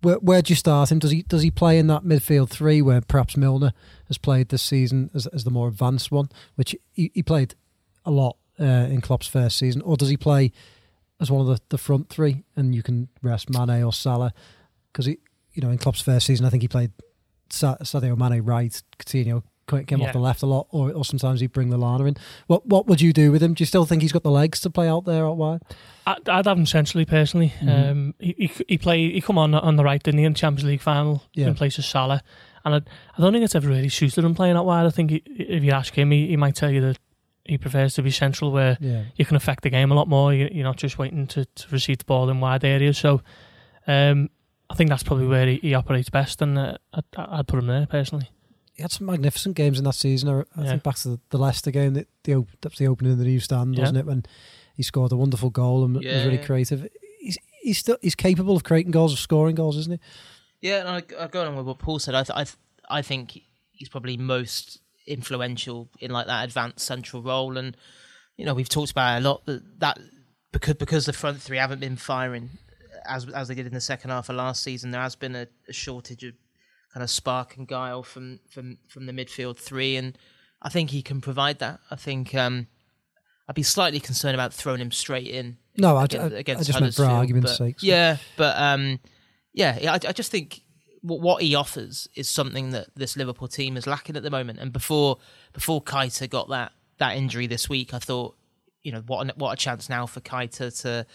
[0.00, 0.98] Where where do you start him?
[0.98, 3.72] Does he does he play in that midfield three where perhaps Milner
[4.06, 7.54] has played this season as as the more advanced one, which he, he played
[8.04, 10.52] a lot uh, in Klopp's first season, or does he play
[11.20, 14.32] as one of the, the front three and you can rest Mane or Salah
[14.92, 15.18] because he
[15.52, 16.92] you know in Klopp's first season I think he played
[17.50, 19.42] Sa- Sadio Mane right, Coutinho
[19.86, 20.06] came Yeah.
[20.08, 22.16] off the left a lot, or, or sometimes he'd bring the Lallana in.
[22.46, 23.54] What what would you do with him?
[23.54, 25.60] Do you still think he's got the legs to play out there out wide?
[26.06, 27.52] I'd, I'd have him centrally personally.
[27.60, 27.90] Mhm.
[27.90, 30.68] Um, he, he he play he come on on the right didn't he in Champions
[30.68, 31.46] League final Yeah.
[31.48, 32.22] in place of Salah,
[32.64, 32.78] and I,
[33.16, 34.86] I don't think it's ever really suited him playing out wide.
[34.86, 36.98] I think he, if you ask him, he, he might tell you that
[37.44, 39.04] he prefers to be central where Yeah.
[39.16, 40.34] you can affect the game a lot more.
[40.34, 42.98] You, you're not just waiting to, to receive the ball in wide areas.
[42.98, 43.22] So
[43.86, 44.28] um,
[44.68, 47.66] I think that's probably where he, he operates best, and uh, I'd, I'd put him
[47.66, 48.28] there personally.
[48.78, 50.28] He had some magnificent games in that season.
[50.30, 50.70] I, I Yeah.
[50.70, 53.18] think back to the, the Leicester game, that the op- that was the opening of
[53.18, 53.80] the new stand, Yeah.
[53.82, 54.06] wasn't it?
[54.06, 54.24] When
[54.74, 56.88] he scored a wonderful goal and was really creative.
[57.20, 60.68] He's he's still he's capable of creating goals, of scoring goals, isn't he?
[60.68, 62.14] Yeah, and I, I go along with what Paul said.
[62.14, 62.56] I, th- I, th-
[62.88, 63.40] I think
[63.72, 67.76] he's probably most influential in like that advanced central role, and
[68.36, 69.98] you know we've talked about it a lot that that
[70.52, 72.50] because because the front three haven't been firing
[73.08, 74.92] as as they did in the second half of last season.
[74.92, 76.34] There has been a, a shortage of
[76.92, 80.16] kind of spark and guile from from from the midfield three, and
[80.62, 81.80] I think he can provide that.
[81.90, 82.66] I think um,
[83.48, 86.66] I'd be slightly concerned about throwing him straight in No, I, against, I, I against
[86.66, 87.76] just meant for argument's sake.
[87.80, 89.00] Yeah, but um,
[89.52, 90.62] yeah, I, I just think
[91.02, 94.58] what, what he offers is something that this Liverpool team is lacking at the moment.
[94.58, 95.18] And before
[95.52, 98.36] before Keita got that that injury this week, I thought,
[98.82, 101.06] you know, what a, what a chance now for Keita to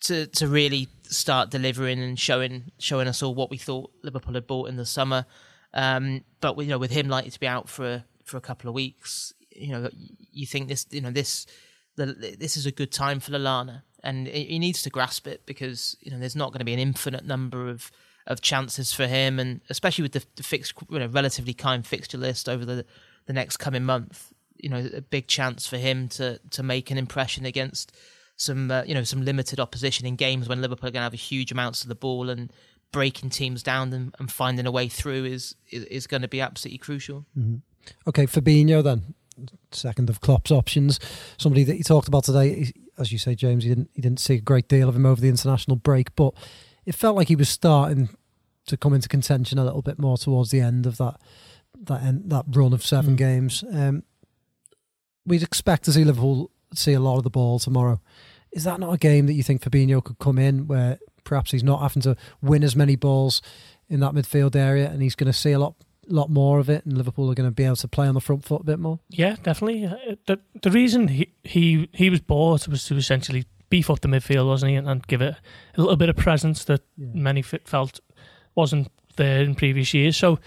[0.00, 4.46] to to really start delivering and showing showing us all what we thought Liverpool had
[4.46, 5.26] bought in the summer.
[5.74, 8.68] Um, but you know, with him likely to be out for a, for a couple
[8.68, 9.90] of weeks, you know,
[10.32, 11.46] you think this, you know, this
[11.96, 15.44] the, this is a good time for Lallana, and he he needs to grasp it
[15.46, 17.90] because you know there's not going to be an infinite number of
[18.26, 22.18] of chances for him, and especially with the, the fixed, you know, relatively kind fixture
[22.18, 22.84] list over the
[23.26, 26.98] the next coming month, you know, a big chance for him to to make an
[26.98, 27.92] impression against
[28.38, 31.12] some uh, you know some limited opposition in games when Liverpool are going to have
[31.12, 32.50] a huge amounts of the ball and
[32.90, 36.40] breaking teams down and, and finding a way through is is, is going to be
[36.40, 37.26] absolutely crucial.
[38.06, 39.14] Okay, Fabinho then,
[39.72, 40.98] second of Klopp's options.
[41.36, 43.64] Somebody that you talked about today, as you say, James.
[43.64, 46.32] He didn't he didn't see a great deal of him over the international break, but
[46.86, 48.08] it felt like he was starting
[48.66, 51.20] to come into contention a little bit more towards the end of that
[51.80, 53.18] that end, that run of seven Mm.
[53.18, 53.64] games.
[53.72, 54.02] Um,
[55.26, 58.00] we'd expect to see Liverpool see a lot of the ball tomorrow.
[58.52, 61.62] Is that not a game that you think Fabinho could come in where perhaps he's
[61.64, 63.42] not having to win as many balls
[63.88, 65.74] in that midfield area, and he's going to see a lot
[66.10, 68.20] lot more of it, and Liverpool are going to be able to play on the
[68.20, 68.98] front foot a bit more?
[69.10, 69.84] Yeah, definitely.
[69.84, 74.08] Uh, The the reason he he, he was bought was to essentially beef up the
[74.08, 75.34] midfield, wasn't he, and, and give it
[75.76, 78.00] a little bit of presence that many f- felt
[78.54, 80.16] wasn't there in previous years.
[80.16, 80.38] So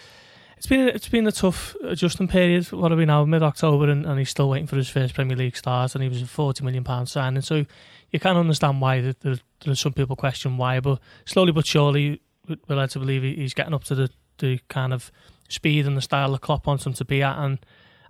[0.62, 2.72] it's been it's been a tough adjusting period.
[2.72, 3.26] What are we now?
[3.26, 6.08] Mid October, and, and he's still waiting for his first Premier League start, and he
[6.10, 7.42] was a forty million pound signing.
[7.42, 7.66] So
[8.12, 11.66] you can understand why there, there, there are some people question why, but slowly but
[11.66, 15.12] surely, we- we're led to believe he's getting up to the, the kind of
[15.50, 17.58] speed and the style that Klopp wants him to be at, and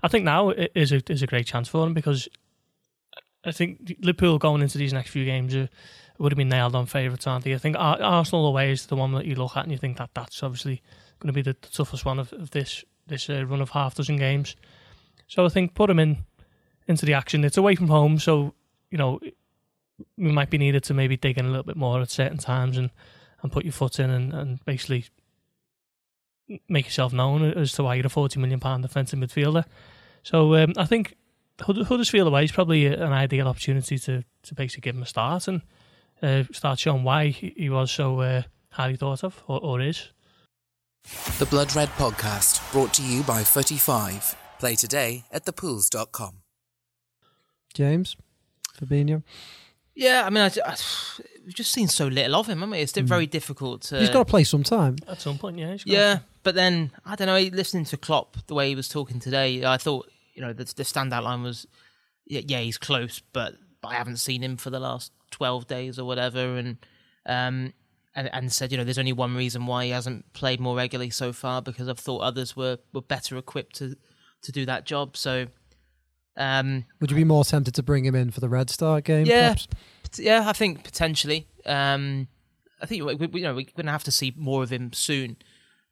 [0.04, 2.28] I think now it is a is a great chance for him because
[3.46, 5.70] I think Liverpool going into these next few games are,
[6.18, 7.54] would have been nailed on favourites, aren't they?
[7.54, 10.10] I think Arsenal away is the one that you look at and you think that
[10.14, 10.82] that's obviously
[11.22, 13.96] going to be the, the toughest one of, of this this uh, run of half
[13.96, 14.56] dozen games.
[15.28, 16.26] So I think put him in
[16.88, 17.44] into the action.
[17.44, 18.54] It's away from home, so
[18.90, 19.20] you know
[20.18, 22.78] we might be needed to maybe dig in a little bit more at certain times
[22.78, 22.90] and,
[23.42, 25.06] and put your foot in and, and basically
[26.68, 29.66] make yourself known as to why you're a forty million pound defensive midfielder.
[30.24, 31.16] So um, I think
[31.62, 35.62] Huddersfield away is probably an ideal opportunity to to basically give him a start and
[36.22, 40.10] uh, start showing why he was so uh, highly thought of or, or is.
[41.04, 44.36] The Blood Red Podcast, brought to you by Footy Five.
[44.60, 46.38] Play today at thepools.com.
[47.74, 48.16] James,
[48.80, 49.24] Fabinho.
[49.96, 50.76] Yeah, I mean, I, I,
[51.46, 52.80] we've just seen so little of him, haven't we?
[52.80, 53.04] It's mm.
[53.04, 54.00] very difficult to.
[54.00, 54.98] He's got to play some time.
[55.08, 55.78] At some point, yeah.
[55.86, 59.66] yeah, but then, I don't know, listening to Klopp, the way he was talking today,
[59.66, 61.68] I thought, you know, the, the standout line was,
[62.26, 66.00] yeah, yeah, he's close, but, but I haven't seen him for the last 12 days
[66.00, 66.58] or whatever.
[66.58, 66.78] And,
[67.26, 67.74] um,
[68.16, 71.10] and, and said, you know, there's only one reason why he hasn't played more regularly
[71.10, 73.96] so far because I've thought others were, were better equipped to,
[74.42, 75.16] to do that job.
[75.16, 75.48] So,
[76.38, 79.26] um, would you be more tempted to bring him in for the Red Star game?
[79.26, 79.68] Yeah, perhaps?
[80.18, 81.48] yeah, I think potentially.
[81.66, 82.28] Um,
[82.82, 84.92] I think we, we, you know we're going to have to see more of him
[84.94, 85.38] soon,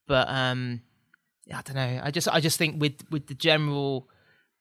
[0.07, 0.81] but um,
[1.45, 2.01] yeah, I don't know.
[2.03, 4.09] I just I just think with with the general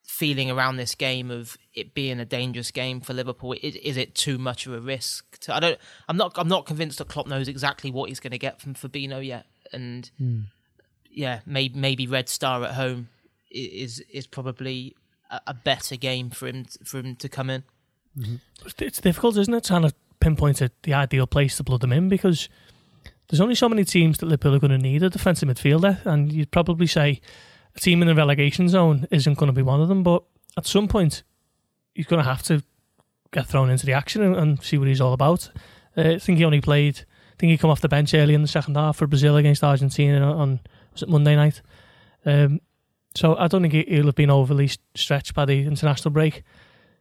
[0.09, 4.15] feeling around this game of it being a dangerous game for Liverpool, is, is it
[4.15, 5.39] too much of a risk?
[5.41, 5.79] To, I don't.
[6.09, 6.33] I'm not.
[6.37, 9.47] I'm not convinced that Klopp knows exactly what he's going to get from Fabinho yet,
[9.73, 10.45] and mm.
[11.11, 13.11] yeah, maybe maybe Red Star at home
[13.51, 14.97] is is probably
[15.31, 17.63] a, a better game for him for him to come in.
[18.19, 18.37] Mm-hmm.
[18.79, 22.09] It's difficult, isn't it, trying to pinpoint a, the ideal place to blood them in
[22.09, 22.49] because
[23.29, 26.33] there's only so many teams that Liverpool are going to need a defensive midfielder, and
[26.33, 27.21] you'd probably say a
[27.81, 30.03] team in the relegation zone isn't going to be one of them.
[30.03, 30.23] But
[30.57, 31.23] at some point,
[31.95, 32.63] he's going to have to
[33.33, 35.51] get thrown into the action and, and see what he's all about.
[35.97, 37.01] Uh, I think he only played.
[37.01, 39.63] I think he come off the bench early in the second half for Brazil against
[39.63, 40.61] Argentina on
[40.93, 41.63] was it Monday night.
[42.27, 42.61] Um,
[43.15, 46.43] so I don't think he'll have been overly stretched by the international break.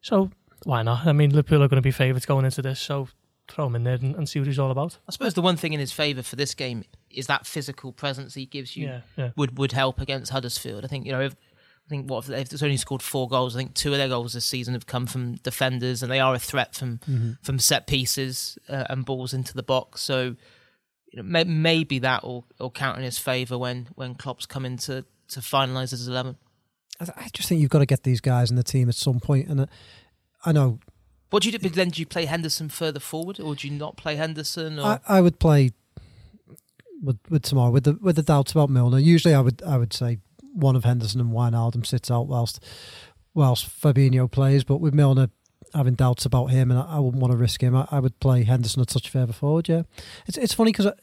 [0.01, 0.31] So
[0.63, 1.05] why not?
[1.05, 3.09] I mean, Liverpool are going to be favourites going into this, so
[3.47, 4.97] throw him in there and, and, see what he's all about.
[5.07, 8.33] I suppose the one thing in his favour for this game is that physical presence
[8.33, 9.31] he gives you yeah, yeah.
[9.35, 10.83] would would help against Huddersfield.
[10.85, 11.21] I think you know.
[11.21, 11.35] If,
[11.85, 13.55] I think what if they've only scored four goals.
[13.55, 16.35] I think two of their goals this season have come from defenders, and they are
[16.35, 17.31] a threat from mm-hmm.
[17.41, 20.01] from set pieces uh, and balls into the box.
[20.01, 20.35] So,
[21.13, 24.65] you know, may, maybe that will, will count in his favour when when Klopp's come
[24.65, 26.35] in to to finalise his eleven.
[26.99, 29.47] I just think you've got to get these guys in the team at some point,
[29.47, 29.65] and uh,
[30.43, 30.79] I know.
[31.29, 31.69] What do you do?
[31.69, 34.77] Then do you play Henderson further forward, or do you not play Henderson?
[34.77, 34.83] Or?
[34.83, 35.71] I, I would play
[37.01, 38.99] with with tomorrow with the with the doubts about Milner.
[38.99, 40.19] Usually, I would I would say
[40.53, 42.63] one of Henderson and Wijnaldum sits out whilst
[43.33, 44.63] whilst Fabinho plays.
[44.63, 45.29] But with Milner
[45.73, 48.19] having doubts about him, and I, I wouldn't want to risk him, I, I, would
[48.19, 49.69] play Henderson a touch further forward.
[49.69, 49.83] Yeah,
[50.25, 50.95] it's it's funny because uh,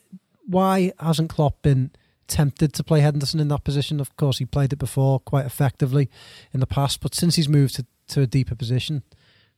[0.46, 1.90] why hasn't Klopp been
[2.26, 4.00] tempted to play Henderson in that position?
[4.00, 6.10] Of course, he played it before quite effectively
[6.52, 9.02] in the past, but since he's moved to, to a deeper position,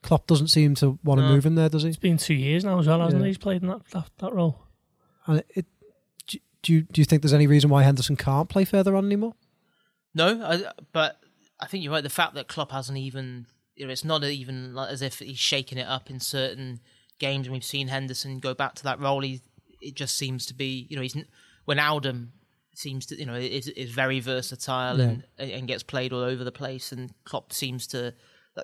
[0.02, 1.32] Klopp doesn't seem to want to no.
[1.32, 1.88] move him there, does he?
[1.88, 3.26] It's been two years now as well, hasn't yeah.
[3.26, 3.30] he?
[3.30, 4.60] He's played in that that, that role.
[5.26, 5.66] And it,
[6.66, 9.34] do you do you think there's any reason why Henderson can't play further on anymore?
[10.14, 11.20] No, I, but
[11.60, 12.02] I think you're right.
[12.02, 15.38] The fact that Klopp hasn't even, you know, it's not even like as if he's
[15.38, 16.80] shaking it up in certain
[17.20, 17.46] games.
[17.46, 19.20] And we've seen Henderson go back to that role.
[19.20, 19.42] He,
[19.80, 21.16] it just seems to be, you know, he's
[21.68, 22.30] Wijnaldum
[22.74, 25.04] seems to, you know, is is very versatile yeah.
[25.04, 26.90] and and gets played all over the place.
[26.90, 28.12] And Klopp seems to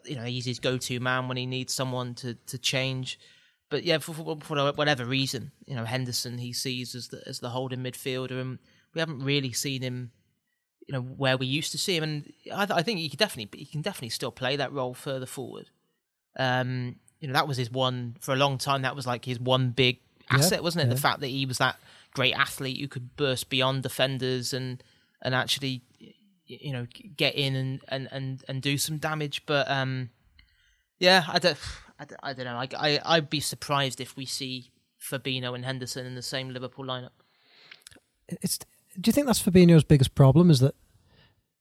[0.05, 3.21] you know he's his go-to man when he needs someone to to change.
[3.73, 7.41] But yeah, for, for, for whatever reason, you know Henderson he sees as the as
[7.41, 8.59] the holding midfielder, and
[8.93, 10.13] we haven't really seen him,
[10.87, 12.03] you know, where we used to see him.
[12.03, 15.25] And I, I think he can definitely he can definitely still play that role further
[15.25, 15.71] forward.
[16.39, 18.83] Um, you know, that was his one for a long time.
[18.83, 20.89] That was like his one big asset, yeah, wasn't it?
[20.89, 20.95] Yeah.
[20.95, 21.77] The fact that he was that
[22.13, 24.85] great athlete who could burst beyond defenders and
[25.23, 25.81] and actually
[26.47, 29.47] you know get in and and and, and do some damage.
[29.47, 30.11] But um,
[30.99, 31.57] yeah, I don't,
[32.23, 32.57] I don't, know.
[32.57, 36.85] I, I I'd be surprised if we see Fabinho and Henderson in the same Liverpool
[36.85, 37.11] lineup.
[38.29, 38.59] It's.
[39.01, 40.51] Do you think that's Fabinho's biggest problem?
[40.51, 40.75] Is that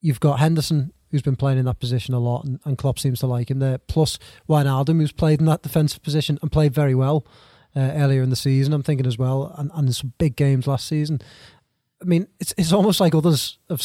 [0.02, 3.20] you've got Henderson who's been playing in that position a lot, and, and Klopp seems
[3.20, 3.78] to like him there.
[3.78, 4.18] Plus
[4.50, 7.26] Wijnaldum, who's played in that defensive position and played very well
[7.76, 8.74] uh, earlier in the season.
[8.74, 11.22] I'm thinking as well, and, and some big games last season.
[12.02, 13.82] I mean, it's it's almost like others have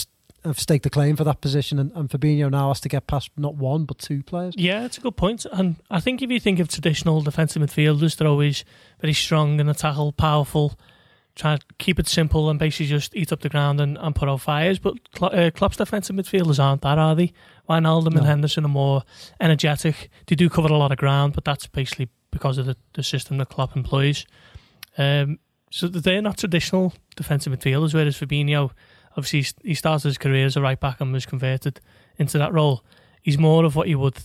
[0.46, 3.30] have staked a claim for that position, and, and Fabinho now has to get past
[3.36, 4.54] not one but two players.
[4.56, 5.46] Yeah, it's a good point.
[5.52, 8.64] And I think if you think of traditional defensive midfielders, they're always
[9.00, 10.78] very strong in the tackle, powerful,
[11.36, 14.28] try to keep it simple and basically just eat up the ground and, and put
[14.28, 14.78] out fires.
[14.78, 17.32] But uh, Klopp's defensive midfielders aren't that, are they?
[17.68, 18.18] Wijnaldum no.
[18.18, 19.02] and Henderson are more
[19.40, 20.08] energetic.
[20.26, 23.38] They do cover a lot of ground, but that's basically because of the, the system
[23.38, 24.26] that Klopp employs.
[24.98, 25.38] Um,
[25.70, 28.70] so they're not traditional defensive midfielders, whereas Fabinho
[29.16, 31.80] obviously he started his career as a right back and was converted
[32.18, 32.84] into that role.
[33.22, 34.18] He's more of what you would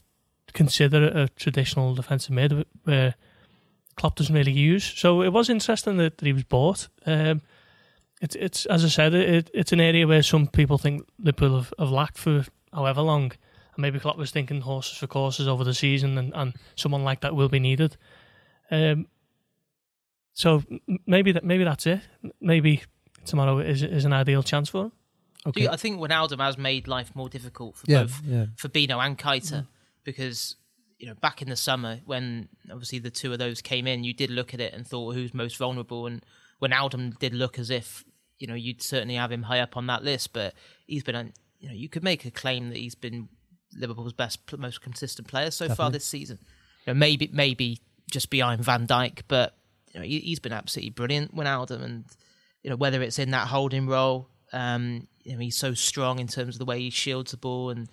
[0.54, 3.16] consider a traditional defensive mid where
[3.96, 4.84] Klopp doesn't really use.
[4.84, 6.88] So it was interesting that, that he was bought.
[7.06, 7.42] Um,
[8.22, 11.74] it's it's as I said, it, it's an area where some people think Liverpool have,
[11.80, 13.32] have lacked for however long.
[13.76, 17.22] And maybe Klopp was thinking horses for courses over the season, and, and someone like
[17.22, 17.98] that will be needed.
[18.70, 19.08] Um,
[20.34, 20.64] so
[21.06, 22.02] maybe that maybe that's it.
[22.40, 22.84] Maybe
[23.26, 24.92] tomorrow is is an ideal chance for him.
[25.46, 25.68] Okay.
[25.68, 28.46] I think Wijnaldum has made life more difficult for Yeah, both yeah.
[28.58, 29.68] Fabinho and Keita mm.
[30.04, 30.56] because
[31.00, 34.14] you know back in the summer when obviously the two of those came in, you
[34.14, 36.24] did look at it and thought who's most vulnerable, and
[36.62, 38.04] Wijnaldum did look as if
[38.38, 40.54] you know you'd certainly have him high up on that list, but
[40.86, 43.30] he's been you know you could make a claim that he's been
[43.76, 46.40] Liverpool's best, most consistent player so far this season.
[46.86, 47.80] You know, maybe maybe
[48.12, 49.56] just behind Van Dijk, but
[49.94, 52.06] you know he, he's been absolutely brilliant, Wijnaldum, and
[52.64, 54.28] you know whether it's in that holding role.
[54.54, 57.70] Um, you know, he's so strong in terms of the way he shields the ball
[57.70, 57.88] and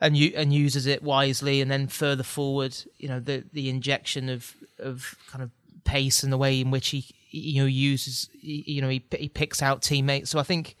[0.00, 4.28] and you and uses it wisely, and then further forward, you know, the the injection
[4.28, 5.50] of of kind of
[5.84, 9.62] pace and the way in which he you know uses you know he he picks
[9.62, 10.30] out teammates.
[10.30, 10.76] So I think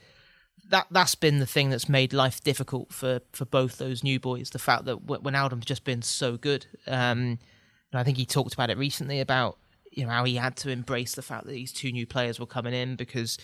[0.68, 4.50] that that's been the thing that's made life difficult for for both those new boys.
[4.50, 7.38] The fact that when Wijnaldum's just been so good, um,
[7.92, 9.58] and I think he talked about it recently about
[9.96, 12.46] you know how he had to embrace the fact that these two new players were
[12.46, 13.38] coming in because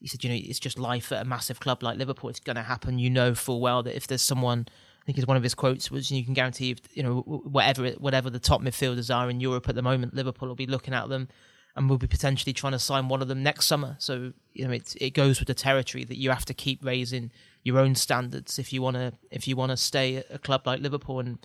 [0.00, 2.30] he said you know it's just life at a massive club like Liverpool.
[2.30, 2.98] It's going to happen.
[2.98, 4.66] You know full well that if there's someone.
[4.68, 7.92] I think his one of his quotes was, "You can guarantee, if, you know, whatever
[7.92, 11.08] whatever the top midfielders are in Europe at the moment, Liverpool will be looking at
[11.08, 11.28] them,
[11.74, 13.96] and we'll be potentially trying to sign one of them next summer.
[14.00, 17.30] So you know, it it goes with the territory that you have to keep raising
[17.62, 20.66] your own standards if you want to if you want to stay at a club
[20.66, 21.20] like Liverpool.
[21.20, 21.38] And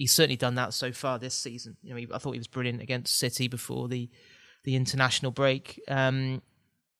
[0.00, 1.76] he's certainly done that so far this season.
[1.82, 4.08] You know, he, I thought he was brilliant against City before the
[4.64, 5.78] the international break.
[5.88, 6.40] Um,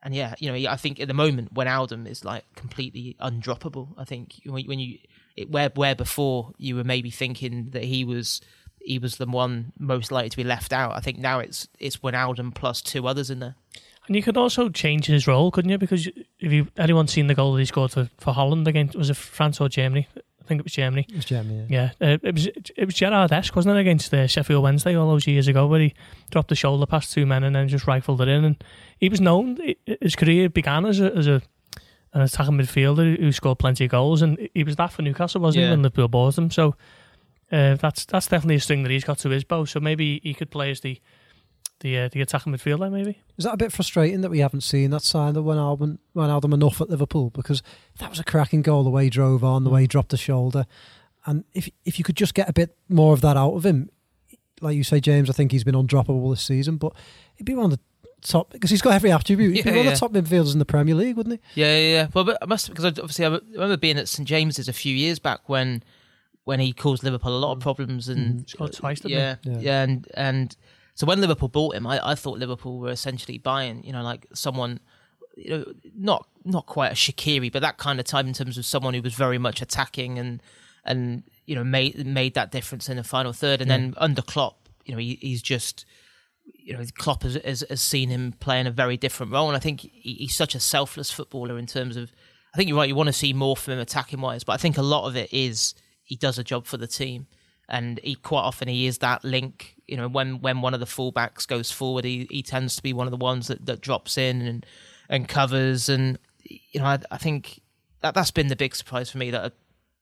[0.03, 3.95] and yeah, you know, he- I think at the moment Wijnaldum is like completely undroppable.
[3.99, 4.99] I think when, when you
[5.35, 8.43] it, where where before you were maybe thinking that he was
[8.83, 10.93] he was the one most likely to be left out.
[10.95, 13.55] I think now it's it's Wijnaldum plus two others in there.
[14.07, 15.79] And you could also change his role, couldn't you?
[15.79, 19.09] Because if you anyone seen the goal that he scored for, for Holland against was
[19.09, 20.07] it France or Germany?
[20.51, 21.07] I think it was Germany.
[21.11, 21.67] It's Germany.
[21.69, 21.91] Yeah.
[22.01, 25.27] Yeah, uh, it was it was Gerrard-esque, wasn't it, against uh, Sheffield Wednesday all those
[25.27, 25.95] years ago, where he
[26.31, 28.45] dropped the shoulder past two men and then just rifled it in.
[28.45, 28.65] And
[28.99, 29.59] he was known.
[30.01, 31.41] His career began as a as a
[32.13, 35.61] an attacking midfielder who scored plenty of goals, and he was that for Newcastle, wasn't
[35.63, 35.69] Yeah.
[35.69, 36.51] he, when Liverpool bought him?
[36.51, 36.75] So
[37.53, 39.65] uh, that's that's definitely a string that he's got to his bow.
[39.67, 41.01] So maybe he could play as the
[41.81, 43.19] the uh, the attacking midfielder, maybe.
[43.37, 46.81] Is that a bit frustrating that we haven't seen that sign of Wijnaldum, Wijnaldum enough
[46.81, 47.31] at Liverpool?
[47.31, 47.63] Because
[47.99, 49.91] that was a cracking goal, the way he drove on, the way he mm.
[49.91, 50.67] dropped the shoulder.
[51.27, 53.91] And if if you could just get a bit more of that out of him,
[54.61, 56.93] like you say, James, I think he's been undroppable this season, but
[57.37, 57.81] he'd be one of the
[58.23, 59.57] top, because he's got every attribute.
[59.57, 61.61] He'd be Yeah, one of the top midfielders in the Premier League, wouldn't he?
[61.61, 62.07] Yeah, yeah, yeah.
[62.15, 65.19] Well, but I must because obviously I remember being at St James's a few years
[65.19, 65.83] back when
[66.45, 67.63] when he caused Liverpool a lot of mm.
[67.63, 68.49] problems and mm.
[68.49, 69.37] Scored twice, didn't yeah.
[69.43, 69.59] Yeah.
[69.59, 70.57] yeah, and and
[71.01, 74.27] so when Liverpool bought him, I, I thought Liverpool were essentially buying, you know, like
[74.35, 74.81] someone,
[75.35, 75.65] you know,
[75.97, 79.01] not not quite a Shaqiri, but that kind of type in terms of someone who
[79.01, 80.43] was very much attacking and
[80.85, 84.69] and you know made made that difference in the final third, and then under Klopp,
[84.85, 85.87] you know, he, he's just
[86.45, 89.61] you know, Klopp has, has, has seen him playing a very different role, and I
[89.61, 92.13] think he, he's such a selfless footballer in terms of.
[92.53, 92.91] I think you're right.
[92.91, 95.17] You want to see more from him attacking wise, but I think a lot of
[95.17, 97.27] it is he does a job for the team,
[97.71, 99.77] and he quite often he is that link.
[99.91, 102.93] You know, when when one of the fullbacks goes forward, he, he tends to be
[102.93, 104.67] one of the ones that, that drops in and
[105.09, 107.61] and covers, and you know, I, I think
[108.01, 109.55] that that's been the big surprise for me that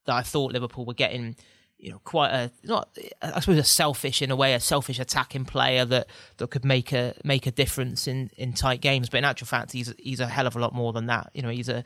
[0.05, 1.37] that I thought Liverpool were getting
[1.79, 2.89] you know, quite a not
[3.23, 6.93] I suppose a selfish in a way, a selfish attacking player that, that could make
[6.93, 9.09] a make a difference in, in tight games.
[9.09, 11.31] But in actual fact, he's he's a hell of a lot more than that.
[11.35, 11.85] You know, he's a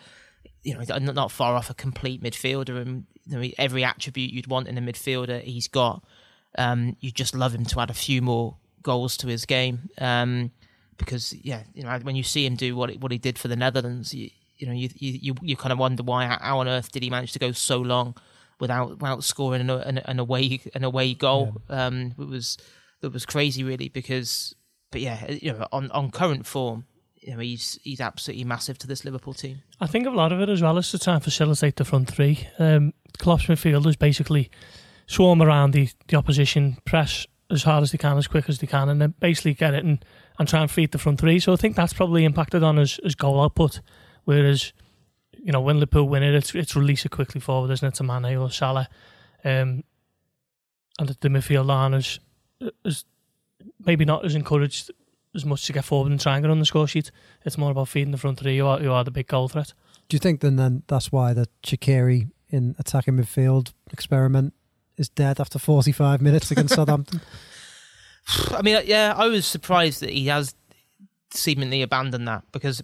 [0.62, 4.46] you know not not far off a complete midfielder, and you know, every attribute you'd
[4.46, 6.02] want in a midfielder, he's got.
[6.58, 9.88] Um, you just love him to add a few more goals to his game.
[9.98, 10.50] Um,
[10.98, 13.48] because yeah, you know, when you see him do what he, what he did for
[13.48, 16.92] the Netherlands, you, you know, you, you you kind of wonder why how on earth
[16.92, 18.14] did he manage to go so long
[18.60, 21.60] without without scoring an, an, an away an away goal.
[21.68, 22.58] Um, it was
[23.02, 24.54] it was crazy really because,
[24.90, 26.86] but yeah, you know, on on current form,
[27.16, 29.62] you know, he's he's absolutely massive to this Liverpool team.
[29.80, 32.08] I think a lot of it as well is to try and facilitate the front
[32.08, 32.46] three.
[32.58, 34.50] Um, Klopp's midfielders basically
[35.06, 38.66] swarm around the, the opposition, press as hard as they can, as quick as they
[38.66, 40.04] can, and then basically get it and,
[40.38, 41.38] and try and feed the front three.
[41.38, 43.80] So I think that's probably impacted on his, his goal output.
[44.24, 44.72] Whereas,
[45.32, 48.04] you know, when Liverpool win it, it's, it's release it quickly forward, isn't it, to
[48.04, 48.88] Mane or Salah.
[49.44, 49.84] Um,
[50.98, 52.18] and the, the midfield line is,
[52.84, 53.04] is
[53.84, 54.90] maybe not as encouraged
[55.34, 57.10] as much to get forward and try and get on the score sheet.
[57.44, 59.72] It's more about feeding the front three who are, who are the big goal threat.
[60.08, 64.52] Do you think then, then that's why the Shaqiri in attacking midfield experiment
[65.02, 67.20] is dead after 45 minutes against Southampton.
[68.52, 70.54] I mean, yeah, I was surprised that he has
[71.30, 72.82] seemingly abandoned that because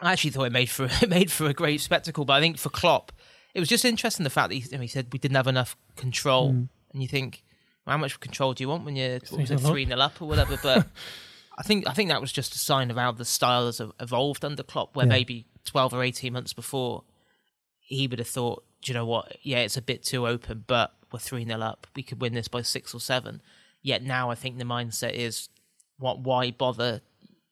[0.00, 2.24] I actually thought it made for it made for a great spectacle.
[2.24, 3.12] But I think for Klopp,
[3.54, 5.46] it was just interesting the fact that he, you know, he said we didn't have
[5.46, 6.68] enough control, Mm.
[6.92, 7.44] and you think,
[7.86, 9.70] well, how much control do you want when you're what was 3-0 it, up.
[9.70, 10.58] three 0 up or whatever?
[10.62, 10.88] But
[11.58, 14.44] I think I think that was just a sign of how the style has evolved
[14.44, 15.10] under Klopp, where Yeah.
[15.12, 17.04] maybe twelve or eighteen months before
[17.86, 19.38] he would have thought, do you know what?
[19.42, 21.86] Yeah, it's a bit too open, but we're 3 0 up.
[21.96, 23.40] We could win this by six or seven.
[23.82, 25.48] Yet now I think the mindset is,
[25.98, 26.20] what?
[26.20, 27.00] why bother,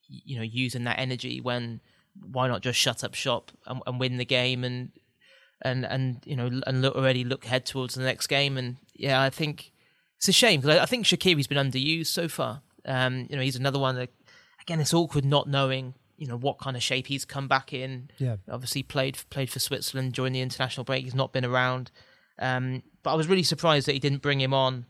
[0.09, 1.81] you know, using that energy when,
[2.21, 4.93] why not just shut up shop and, and win the game and,
[5.63, 8.59] and, and, you know, and look, already look head towards the next game.
[8.59, 9.73] And yeah, I think
[10.19, 12.61] it's a shame because I, I think Shaqiri's been underused so far.
[12.85, 14.11] Um, you know, he's another one that,
[14.61, 18.11] again, it's awkward not knowing, you know, what kind of shape he's come back in
[18.19, 18.37] Yeah.
[18.51, 21.05] obviously played played for Switzerland during the international break.
[21.05, 21.91] He's not been around,
[22.39, 24.87] um, but I was really surprised that he didn't bring him on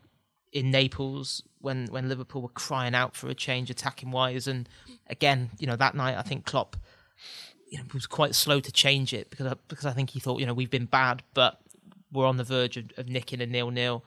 [0.52, 4.46] in Naples when when Liverpool were crying out for a change attacking wise.
[4.46, 4.68] And
[5.08, 6.76] again, you know that night I think Klopp,
[7.68, 10.40] you know, was quite slow to change it because I, because I think he thought
[10.40, 11.60] you know we've been bad, but
[12.12, 14.04] we're on the verge of, of nicking a nil nil.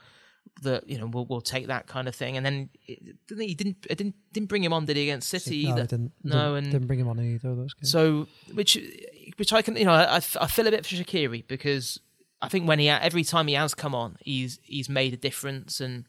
[0.62, 3.56] That you know we'll we'll take that kind of thing, and then it, didn't he
[3.56, 5.86] didn't it didn't didn't bring him on did he against City no, either?
[5.86, 7.92] Didn't, No, didn't, and- didn't bring him on either of those games.
[7.92, 8.78] So, which,
[9.36, 12.00] which I can, you know, I, I feel a bit for Shaqiri because
[12.42, 15.82] I think when he every time he has come on, he's he's made a difference,
[15.82, 16.06] and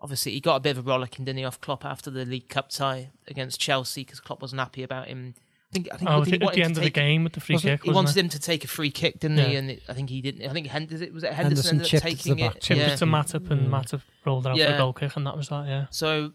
[0.00, 2.48] obviously he got a bit of a rollicking, didn't he, off Klopp after the League
[2.48, 5.34] Cup tie against Chelsea because Klopp wasn't happy about him.
[5.70, 7.34] I think I think Oh, he at the end to of the take- game with
[7.34, 8.20] the free Wasn't- kick, He wasn't wanted it?
[8.24, 9.54] him to take a free kick, didn't he?
[9.56, 10.48] And it, I think he didn't.
[10.48, 12.56] I think Henderson was it Henderson Henderson, ended up chipped it to the taking back.
[12.56, 12.62] it.
[12.62, 12.92] Chipped yeah.
[12.94, 13.68] it to Matip, and Yeah.
[13.68, 14.74] Matip rolled it out for Yeah.
[14.74, 15.66] a goal kick, and that was that.
[15.66, 15.86] Yeah.
[15.90, 16.32] So,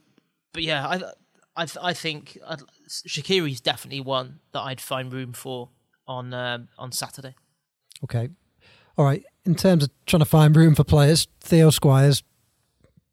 [0.54, 5.70] but yeah, I I I think I'd, Shaqiri's definitely one that I'd find room for
[6.08, 7.34] on um, on Saturday.
[8.04, 8.30] Okay.
[8.98, 9.24] All right.
[9.46, 12.22] In terms of trying to find room for players, Theo Squires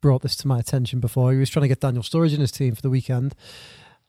[0.02, 1.32] brought this to my attention before.
[1.32, 3.34] He was trying to get Daniel Sturridge in his team for the weekend.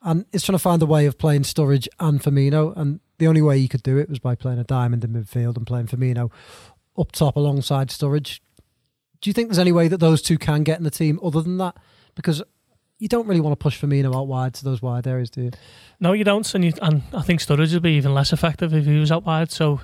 [0.01, 2.75] And he's trying to find a way of playing Sturridge and Firmino.
[2.75, 5.57] And the only way he could do it was by playing a diamond in midfield
[5.57, 6.31] and playing Firmino
[6.97, 8.39] up top alongside Sturridge.
[9.21, 11.41] Do you think there's any way that those two can get in the team other
[11.41, 11.75] than that?
[12.15, 12.41] Because
[12.97, 15.51] you don't really want to push Firmino out wide to those wide areas, do you?
[15.99, 18.85] No, you don't, and, you, and I think Sturridge would be even less effective if
[18.85, 19.51] he was out wide.
[19.51, 19.81] So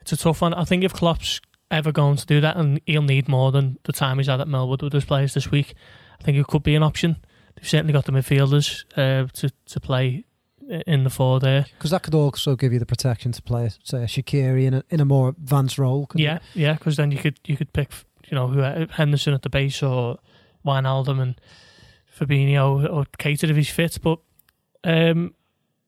[0.00, 0.54] it's a tough one.
[0.54, 1.40] I think if Klopp's
[1.70, 4.46] ever going to do that, and he'll need more than the time he's had at
[4.46, 5.74] Melwood with his players this week,
[6.20, 7.16] I think it could be an option.
[7.62, 10.24] They've certainly got the midfielders uh, to to play
[10.68, 11.66] in the four there.
[11.78, 14.84] Because that could also give you the protection to play, say, a Shaqiri in a,
[14.90, 16.08] in a more advanced role.
[16.16, 17.92] Yeah, yeah, because then you could you could pick
[18.28, 20.18] you know who Henderson at the base or
[20.66, 21.40] Wijnaldum and
[22.18, 23.98] Fabinho or Keita if he's fit.
[24.02, 24.18] But
[24.82, 25.32] um,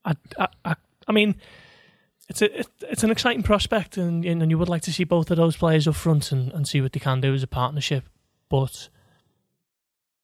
[0.05, 0.75] I, I, I,
[1.09, 1.35] I mean,
[2.29, 5.29] it's a it, it's an exciting prospect, and and you would like to see both
[5.29, 8.05] of those players up front and, and see what they can do as a partnership.
[8.47, 8.87] But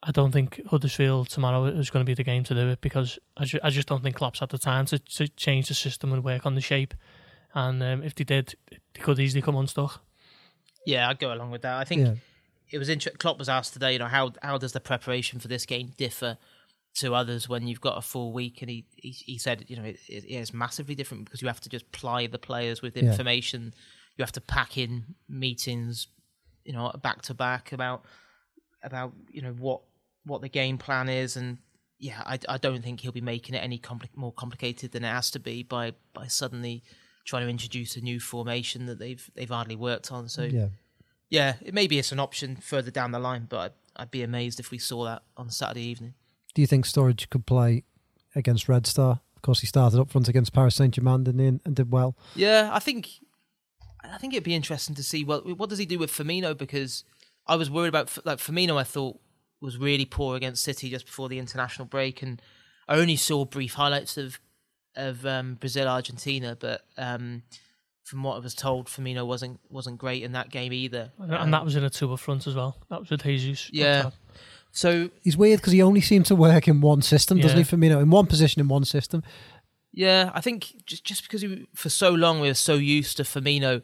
[0.03, 3.19] I don't think Huddersfield tomorrow is going to be the game to do it because
[3.37, 6.11] I, ju- I just don't think Klopp's had the time to, to change the system
[6.11, 6.93] and work on the shape.
[7.53, 10.01] And um, if they did, they could easily come unstuck.
[10.87, 11.77] Yeah, I'd go along with that.
[11.77, 12.13] I think Yeah.
[12.71, 13.19] it was interesting.
[13.19, 16.37] Klopp was asked today, you know, how how does the preparation for this game differ
[16.95, 18.61] to others when you've got a full week?
[18.61, 21.61] And he he, he said, you know, it, it is massively different because you have
[21.61, 23.03] to just ply the players with Yeah.
[23.03, 23.73] information.
[24.17, 26.07] You have to pack in meetings,
[26.65, 28.05] you know, back to back about
[28.83, 29.81] about you know what
[30.25, 31.57] what the game plan is and.
[32.03, 35.09] Yeah, I, I don't think he'll be making it any compli- more complicated than it
[35.09, 36.81] has to be by, by suddenly
[37.25, 40.27] trying to introduce a new formation that they've they've hardly worked on.
[40.27, 40.69] So Yeah.
[41.29, 44.59] yeah, it maybe it's an option further down the line, but I'd, I'd be amazed
[44.59, 46.15] if we saw that on Saturday evening.
[46.55, 47.83] Do you think Sturridge could play
[48.35, 49.19] against Red Star?
[49.35, 52.17] Of course, he started up front against Paris Saint Germain and, and did well.
[52.35, 53.09] Yeah, I think
[54.03, 57.03] I think it'd be interesting to see well what does he do with Firmino because
[57.45, 58.75] I was worried about like Firmino.
[58.77, 59.19] I thought
[59.61, 62.41] was really poor against City just before the international break, and
[62.87, 64.39] I only saw brief highlights of
[64.95, 67.43] of um, Brazil Argentina, but um,
[68.03, 71.11] from what I was told, Firmino wasn't wasn't great in that game either.
[71.19, 72.77] And that was in a two up front as well.
[72.89, 73.69] That was with Jesus.
[73.71, 74.09] Yeah.
[74.71, 78.01] So He's weird because he only seemed to work in one system, doesn't he, Firmino?
[78.01, 79.23] In one position in one system.
[79.93, 83.23] Yeah, I think just just because we, for so long we were so used to
[83.23, 83.81] Firmino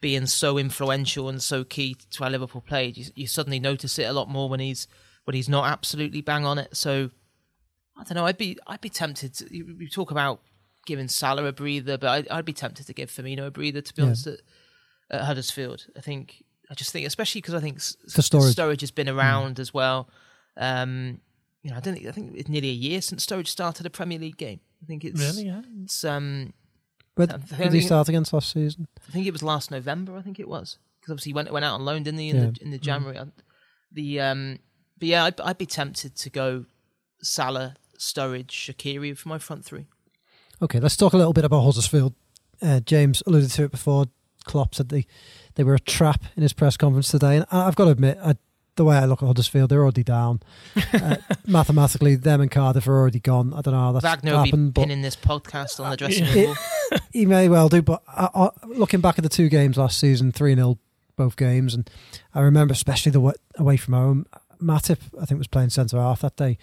[0.00, 4.04] being so influential and so key to our Liverpool play, you, you suddenly notice it
[4.04, 4.88] a lot more when he's
[5.24, 6.76] when he's not absolutely bang on it.
[6.76, 7.10] So
[7.98, 8.26] I don't know.
[8.26, 9.34] I'd be I'd be tempted.
[9.34, 10.40] To, you, you talk about
[10.86, 13.80] giving Salah a breather, but I'd, I'd be tempted to give Firmino a breather.
[13.82, 14.06] To be Yeah.
[14.06, 14.38] honest, at,
[15.10, 18.54] at Huddersfield, I think I just think, especially because I think S- For Sturridge.
[18.54, 20.08] Sturridge has been around as well.
[20.56, 21.20] Um,
[21.62, 23.90] you know, I don't think I think it's nearly a year since Sturridge started a
[23.90, 24.60] Premier League game.
[24.82, 25.46] I think it's Really?
[25.48, 25.62] Yeah.
[25.82, 26.54] it's um
[27.16, 28.86] But did he start against last season?
[29.06, 30.16] I think it was last November.
[30.16, 32.30] I think it was because obviously he went went out on loan, didn't he?
[32.30, 32.50] In Yeah.
[32.52, 33.18] the in the January.
[33.18, 33.26] I,
[33.92, 34.58] The um,
[35.00, 36.66] but yeah, I'd, I'd be tempted to go
[37.22, 39.86] Salah, Sturridge, Shaqiri for my front three.
[40.62, 42.14] Okay, let's talk a little bit about Huddersfield.
[42.62, 44.06] Uh, James alluded to it before.
[44.44, 45.06] Klopp said they,
[45.54, 47.36] they were a trap in his press conference today.
[47.36, 48.36] And I've got to admit, I,
[48.76, 50.40] the way I look at Huddersfield, they're already down.
[50.92, 53.54] uh, mathematically, them and Cardiff are already gone.
[53.54, 54.74] I don't know how that's Wagner will be happened.
[54.74, 56.56] Pinning this podcast on the dressing room wall.
[57.12, 57.80] he may well do.
[57.80, 60.78] But I, I, looking back at the two games last season, 3 0
[61.16, 61.74] both games.
[61.74, 61.88] And
[62.34, 64.26] I remember especially the away from home.
[64.60, 66.58] Matip, I think, was playing centre half that day.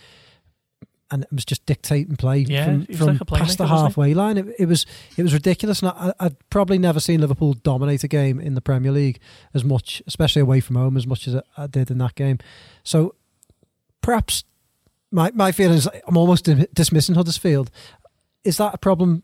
[1.09, 4.37] And it was just dictating play Yeah, from, from like past the halfway line.
[4.37, 4.85] It, it was
[5.15, 5.81] it was ridiculous.
[5.81, 9.19] And I, I'd probably never seen Liverpool dominate a game in the Premier League
[9.53, 12.39] as much, especially away from home, as much as I, I did in that game.
[12.83, 13.15] So
[14.01, 14.43] perhaps
[15.09, 17.71] my my feeling is I'm almost di- dismissing Huddersfield.
[18.43, 19.23] Is that a problem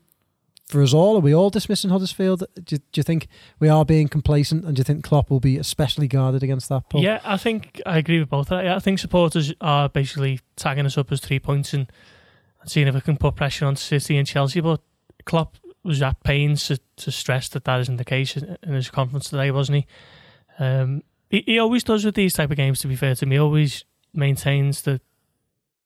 [0.68, 1.16] for us all?
[1.16, 2.44] Are we all dismissing Huddersfield?
[2.54, 3.28] Do, you- do you think
[3.60, 6.88] we are being complacent, and do you think Klopp will be especially guarded against that?
[6.88, 7.02] Paul?
[7.02, 8.50] Yeah, I think I agree with both.
[8.50, 8.66] of that.
[8.68, 11.90] I think supporters are basically tagging us up as three points and,
[12.60, 14.60] and seeing if we can put pressure on City and Chelsea.
[14.60, 14.80] But
[15.26, 18.90] Klopp was at pains to, to stress that that isn't the case in, in his
[18.90, 19.86] conference today, wasn't he?
[20.64, 21.42] Um, he?
[21.46, 22.80] He always does with these type of games.
[22.80, 23.84] To be fair to him, he always
[24.14, 25.02] maintains that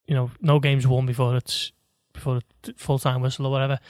[0.07, 1.73] you know no game's won before it's
[2.13, 2.41] before
[2.77, 3.81] full time whistle or whatever.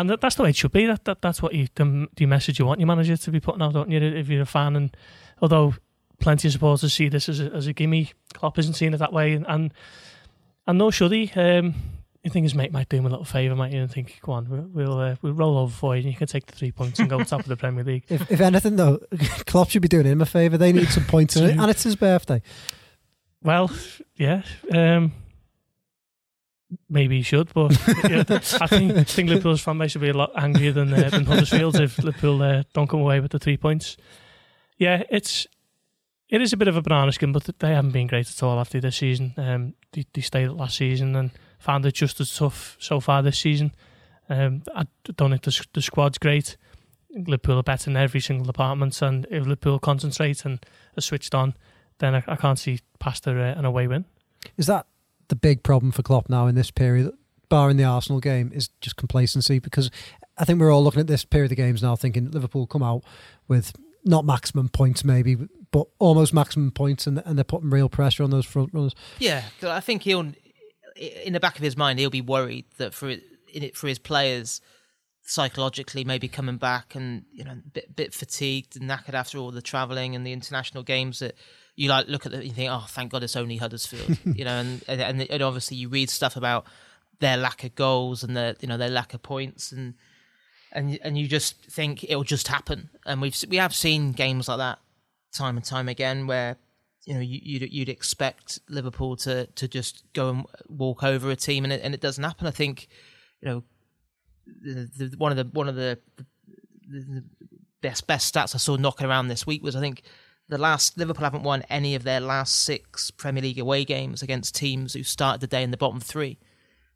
[0.00, 0.86] And that, that's the way it should be.
[0.86, 3.62] That, that that's what you the, the message you want your manager to be putting
[3.62, 4.00] out, don't you?
[4.00, 4.96] If you're a fan, and
[5.40, 5.74] although
[6.18, 9.12] plenty of supporters see this as a, as a gimme, Klopp isn't seeing it that
[9.12, 9.72] way, and and,
[10.66, 11.30] and nor should he.
[11.34, 11.74] Um,
[12.26, 13.80] I think his mate might do him a little favour, might you?
[13.80, 16.26] And think, go on, we'll we'll, uh, we'll roll over for you, and you can
[16.26, 18.04] take the three points and go top of the Premier League.
[18.08, 18.98] If, if anything, though,
[19.46, 20.58] Klopp should be doing him a favour.
[20.58, 22.42] They need some points, in it, and it's his birthday.
[23.42, 23.70] Well,
[24.16, 24.42] yeah.
[24.74, 25.12] Um,
[26.88, 30.32] maybe he should, but I think I think Liverpool's fan base should be a lot
[30.36, 33.96] angrier than uh, than Huddersfield if Liverpool uh, don't come away with the three points.
[34.76, 35.46] Yeah, it's
[36.28, 38.60] it is a bit of a banana skin, but they haven't been great at all
[38.60, 39.34] after this season.
[39.36, 43.38] Um, they, they stayed last season and found it just as tough so far this
[43.38, 43.72] season.
[44.28, 46.56] Um, I don't think the, the squad's great.
[47.10, 50.64] Liverpool are better in every single department, and if Liverpool concentrate and
[50.96, 51.54] are switched on,
[51.98, 54.04] then I, I can't see past a, uh, an away win.
[54.58, 54.86] Is that
[55.28, 57.12] the big problem for Klopp now in this period,
[57.48, 59.58] barring the Arsenal game, is just complacency?
[59.58, 59.90] Because
[60.36, 63.04] I think we're all looking at this period of games now thinking Liverpool come out
[63.46, 63.72] with
[64.04, 65.36] not maximum points, maybe,
[65.70, 68.94] but almost maximum points, and, and they're putting real pressure on those front runners.
[69.18, 70.32] Yeah, I think he'll,
[70.96, 73.98] in the back of his mind, he'll be worried that for in it for his
[73.98, 74.60] players,
[75.22, 79.50] psychologically maybe coming back and you know a bit bit fatigued and knackered after all
[79.50, 81.34] the travelling and the international games that
[81.78, 84.44] you like look at it and you think, oh, thank God it's only Huddersfield, you
[84.44, 86.66] know, and, and and obviously you read stuff about
[87.20, 89.94] their lack of goals and their you know their lack of points and
[90.72, 92.90] and and you just think it'll just happen.
[93.06, 94.80] And we've we have seen games like that
[95.32, 96.56] time and time again where
[97.06, 101.36] you know you, you'd you'd expect Liverpool to to just go and walk over a
[101.36, 102.48] team and it and it doesn't happen.
[102.48, 102.88] I think
[103.40, 103.62] you know
[104.46, 106.24] the, the, one of the one of the, the,
[106.88, 107.24] the
[107.82, 110.02] best best stats I saw knocking around this week was I think
[110.48, 114.54] the last Liverpool haven't won any of their last six Premier League away games against
[114.54, 116.38] teams who started the day in the bottom three,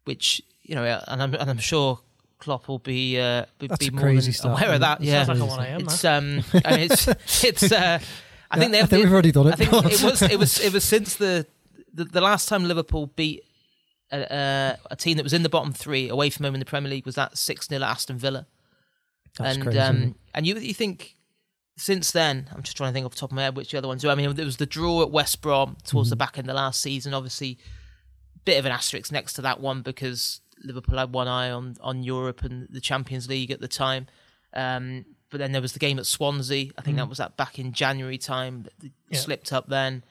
[0.05, 1.99] which you know, and I'm and I'm sure
[2.39, 5.01] Klopp will be uh, be, That's be a more crazy than stat, aware of that.
[5.01, 5.05] it?
[5.05, 5.81] Yeah, like a 1 a.m.
[5.81, 7.07] it's um, I mean, it's
[7.43, 7.71] it's.
[7.71, 7.99] Uh,
[8.51, 8.89] I think they I have.
[8.89, 9.53] think we've already done it.
[9.53, 11.45] I think it was it was it was since the
[11.93, 13.43] the, the last time Liverpool beat
[14.11, 16.65] a, a, a team that was in the bottom three away from home in the
[16.65, 18.45] Premier League was that six 0 at Aston Villa,
[19.37, 19.79] That's and crazy.
[19.79, 21.15] um and you you think
[21.75, 23.77] since then I'm just trying to think off the top of my head which the
[23.77, 24.01] other ones.
[24.01, 24.09] do.
[24.09, 26.11] I mean there was the draw at West Brom towards Mm-hmm.
[26.11, 27.13] the back end of last season.
[27.13, 27.57] Obviously,
[28.45, 32.03] bit of an asterisk next to that one because Liverpool had one eye on on
[32.03, 34.07] Europe and the Champions League at the time.
[34.53, 36.69] Um, but then there was the game at Swansea.
[36.77, 38.63] I think that was that back in January time.
[38.63, 39.17] that Yeah.
[39.17, 40.03] Slipped up then.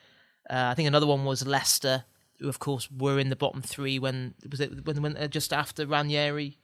[0.49, 2.03] Uh, I think another one was Leicester,
[2.39, 5.53] who of course were in the bottom three when was it when when uh, just
[5.53, 6.57] after Ranieri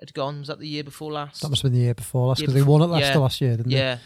[0.00, 0.40] had gone.
[0.40, 1.42] Was that the year before last?
[1.42, 3.18] that must have been the year before last because they won at Leicester yeah.
[3.18, 3.76] last year, didn't they?
[3.76, 3.98] Yeah.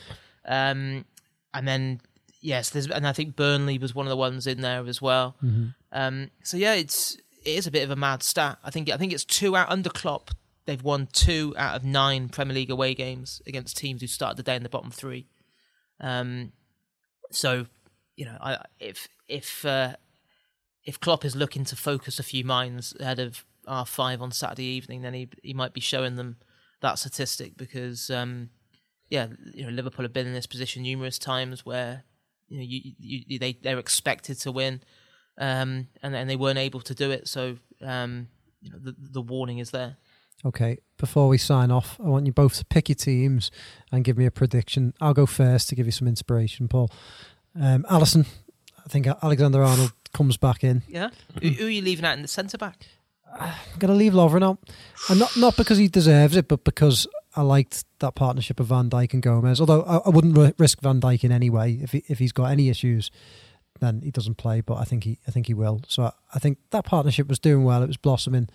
[0.46, 1.04] Um,
[1.52, 2.00] and then
[2.40, 5.36] yes, there's and I think Burnley was one of the ones in there as well.
[5.42, 5.68] Mm-hmm.
[5.92, 8.58] Um, so yeah, it's it is a bit of a mad stat.
[8.62, 10.30] I think I think it's two out under Klopp.
[10.66, 14.42] They've won two out of nine Premier League away games against teams who started the
[14.42, 15.26] day in the bottom three.
[16.00, 16.52] Um,
[17.30, 17.66] so
[18.16, 19.96] you know, I, if if uh,
[20.84, 24.64] if Klopp is looking to focus a few minds ahead of R five on Saturday
[24.64, 26.36] evening, then he he might be showing them
[26.80, 28.50] that statistic because um,
[29.08, 32.04] yeah, you know, Liverpool have been in this position numerous times where
[32.48, 34.82] you know you, you they they're expected to win,
[35.38, 37.28] um, and and they weren't able to do it.
[37.28, 38.28] So um,
[38.60, 39.96] you know, the the warning is there.
[40.44, 43.50] Okay, before we sign off, I want you both to pick your teams
[43.90, 44.92] and give me a prediction.
[45.00, 46.90] I'll go first to give you some inspiration, Paul.
[47.58, 48.26] Um, Alisson,
[48.84, 50.82] I think Alexander Arnold comes back in.
[50.86, 51.10] Yeah.
[51.40, 52.86] who, who are you leaving out in the centre back?
[53.40, 54.58] I'm going to leave Lovren out.
[55.08, 57.06] And not, not because he deserves it, but because
[57.36, 59.60] I liked that partnership of Van Dijk and Gomez.
[59.60, 61.78] Although I, I wouldn't ri- risk Van Dijk in any way.
[61.82, 63.10] If, he, if he's got any issues,
[63.80, 65.80] then he doesn't play, but I think he I think he will.
[65.88, 67.82] So I, I think that partnership was doing well.
[67.82, 68.48] It was blossoming.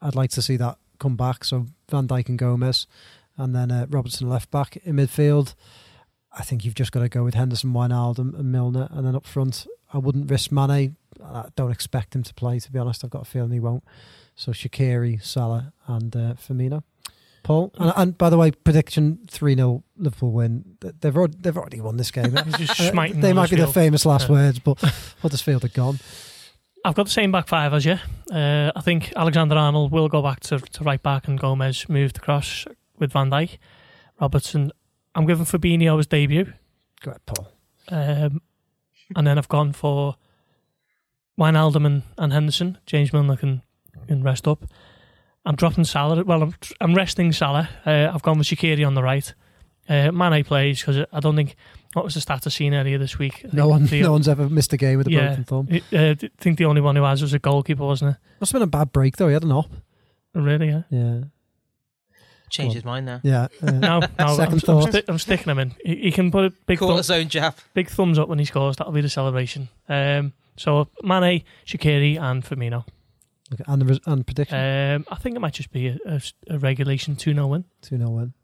[0.00, 1.44] I'd like to see that come back.
[1.44, 2.86] So Van Dijk and Gomez,
[3.36, 5.54] and then uh, Robertson left back in midfield.
[6.32, 9.26] I think you've just got to go with Henderson, Wijnaldum, and Milner, and then up
[9.26, 10.96] front, I wouldn't risk Mane.
[11.22, 12.58] I don't expect him to play.
[12.58, 13.84] To be honest, I've got a feeling he won't.
[14.34, 16.82] So Shaqiri, Salah, and uh, Firmino.
[17.42, 20.76] Paul, and, and by the way, prediction three 0 Liverpool win.
[21.00, 22.34] They've already, they've already won this game.
[22.58, 24.32] Just they might be the famous last Yeah.
[24.34, 24.78] words, but
[25.22, 25.98] Huddersfield are gone.
[26.84, 27.98] I've got the same back five as you.
[28.32, 32.16] Uh, I think Alexander Arnold will go back to, to right back and Gomez moved
[32.16, 32.66] across
[32.98, 33.58] with Van Dijk.
[34.20, 34.72] Robertson,
[35.14, 36.52] I'm giving Fabinho his debut.
[37.02, 37.48] Go ahead, Paul.
[37.88, 38.42] Um,
[39.14, 40.16] and then I've gone for
[41.38, 42.78] Wijnaldum and, and Henderson.
[42.86, 43.62] James Milner can,
[44.08, 44.64] can rest up.
[45.44, 46.22] I'm dropping Salah.
[46.24, 47.68] Well, I'm, I'm resting Salah.
[47.84, 49.32] Uh, I've gone with Shaqiri on the right.
[49.88, 51.56] Uh, Mane plays because I don't think.
[51.94, 53.44] What was the stat I seen earlier this week?
[53.52, 55.26] No one, the- no one's ever missed a game with a Yeah.
[55.36, 55.68] broken thumb.
[55.92, 58.16] Uh, I think the only one who has was a goalkeeper, wasn't it?
[58.40, 59.26] Must have been a bad break though.
[59.28, 59.66] He had an op.
[60.34, 60.38] it?
[60.38, 60.68] Really?
[60.68, 60.82] Yeah.
[60.90, 61.20] Yeah,
[62.48, 63.20] Changed his mind now.
[63.22, 63.48] yeah.
[63.62, 64.06] uh, No, no.
[64.18, 64.88] I'm, Second I'm, thought.
[64.90, 65.74] sti- I'm sticking him in.
[65.84, 67.56] He, he can put a big thumb, Cortisone jab.
[67.74, 68.76] big thumbs up when he scores.
[68.76, 69.68] That'll be the celebration.
[69.88, 72.86] Um, so Mane, Shaqiri, and Firmino.
[73.52, 76.20] Okay, and the res- and prediction Um, I think it might just be a, a,
[76.50, 77.64] a regulation 2 0 win.
[77.82, 78.34] two 0 win.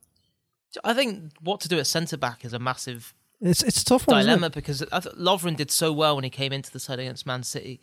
[0.85, 4.07] I think what to do at centre back is a massive It's it's a tough
[4.07, 4.19] one.
[4.19, 4.35] isn't it?
[4.37, 7.27] dilemma because I thought Lovren did so well when he came into the side against
[7.27, 7.81] Man City,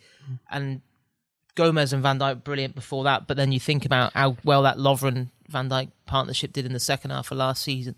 [0.50, 0.82] and
[1.56, 3.26] Gomez and Van Dijk brilliant before that.
[3.26, 6.80] But then you think about how well that Lovren Van Dijk partnership did in the
[6.80, 7.96] second half of last season.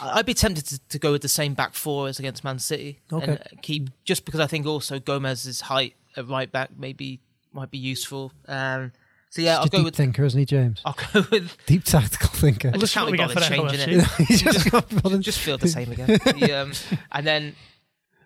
[0.00, 2.58] I- I'd be tempted to, to go with the same back four as against Man
[2.58, 3.38] City Okay.
[3.50, 7.20] and keep just because I think also Gomez's height at right back maybe
[7.54, 8.32] might be useful.
[8.48, 8.92] Um,
[9.34, 10.80] so yeah, I'll He's go deep with thinker, isn't he, James?
[10.84, 12.68] I'll go with Deep tactical thinker.
[12.68, 14.28] I just Listen can't be we get bothered for changing Echo it.
[14.28, 16.06] he just got put just feel the same again.
[16.06, 16.72] The, um,
[17.12, 17.56] and then,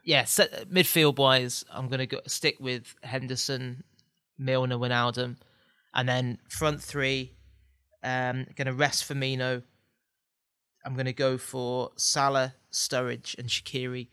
[0.05, 3.85] yeah, set, midfield wise, I'm going to stick with Henderson,
[4.37, 5.37] Milner, Wijnaldum,
[5.95, 7.33] and then front three.
[8.03, 9.63] Um, going to rest Firmino.
[10.85, 14.09] I'm going to go for Salah, Sturridge, and Shaqiri,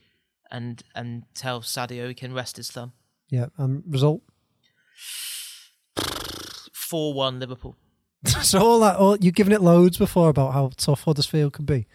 [0.50, 2.94] and and tell Sadio he can rest his thumb.
[3.30, 4.22] Yeah, and result.
[6.74, 7.76] Four one Liverpool.
[8.42, 11.86] so all that, all, you've given it loads before about how tough Huddersfield can be,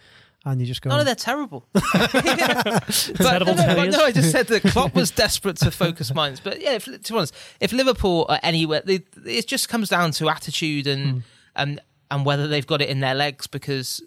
[0.44, 0.90] and you just go.
[0.90, 1.66] No, no, they're terrible.
[1.72, 2.80] but, no,
[3.14, 3.96] Terrible no, terriers.
[3.96, 6.40] no, I just said that Klopp was desperate to focus minds.
[6.40, 10.12] But yeah, if, to be honest, if Liverpool are anywhere, they, it just comes down
[10.12, 11.18] to attitude and hmm.
[11.56, 11.80] and
[12.10, 13.46] and whether they've got it in their legs.
[13.46, 14.02] Because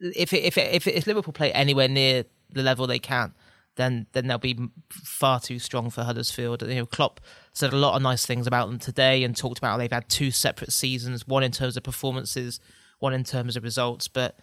[0.00, 3.34] if it, if it, if, it, if Liverpool play anywhere near the level they can,
[3.76, 4.58] then then they'll be
[4.90, 6.62] far too strong for Huddersfield.
[6.62, 7.20] You know, Klopp
[7.52, 10.08] said a lot of nice things about them today and talked about how they've had
[10.08, 12.60] two separate seasons, one in terms of performances,
[12.98, 14.38] one in terms of results, but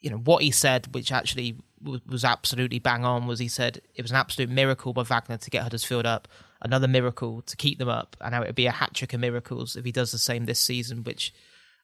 [0.00, 3.80] you know what he said, which actually was, was absolutely bang on, was he said
[3.94, 6.28] it was an absolute miracle by Wagner to get Huddersfield up,
[6.60, 9.20] another miracle to keep them up, and how it would be a hat trick of
[9.20, 11.32] miracles if he does the same this season, which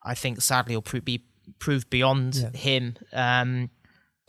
[0.03, 1.25] I think sadly will pro- be
[1.59, 2.51] proved beyond Yeah.
[2.51, 2.97] him.
[3.13, 3.71] Um,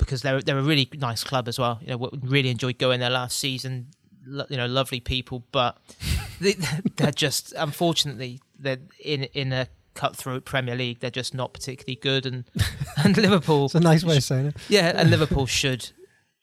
[0.02, 1.80] because they're they're a really nice club as well.
[1.82, 3.88] You know, we really enjoyed going there last season.
[4.26, 5.78] Lo- you know, lovely people, but
[6.42, 6.56] they,
[6.98, 11.00] they're just unfortunately they're in in a cutthroat Premier League.
[11.00, 12.44] They're just not particularly good, and
[13.04, 14.58] and Liverpool It's a nice way of saying it.
[14.70, 15.90] yeah, and Liverpool should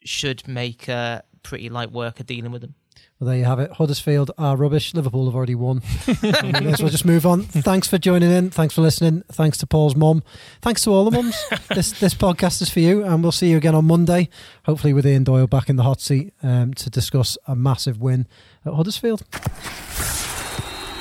[0.03, 2.75] should make uh, pretty light work of dealing with them.
[3.19, 3.73] Well, there you have it.
[3.73, 4.93] Huddersfield are rubbish.
[4.93, 5.81] Liverpool have already won.
[6.23, 7.43] And we may as well just move on.
[7.43, 8.49] Thanks for joining in.
[8.49, 9.23] Thanks for listening.
[9.29, 10.23] Thanks to Paul's mum.
[10.61, 11.35] Thanks to all the mums.
[11.75, 14.29] this this podcast is for you, and we'll see you again on Monday.
[14.63, 18.25] Hopefully, with Ian Doyle back in the hot seat um, to discuss a massive win
[18.65, 19.23] at Huddersfield.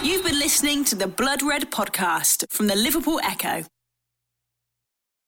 [0.02, 3.64] You've been listening to the Blood Red podcast from the Liverpool Echo.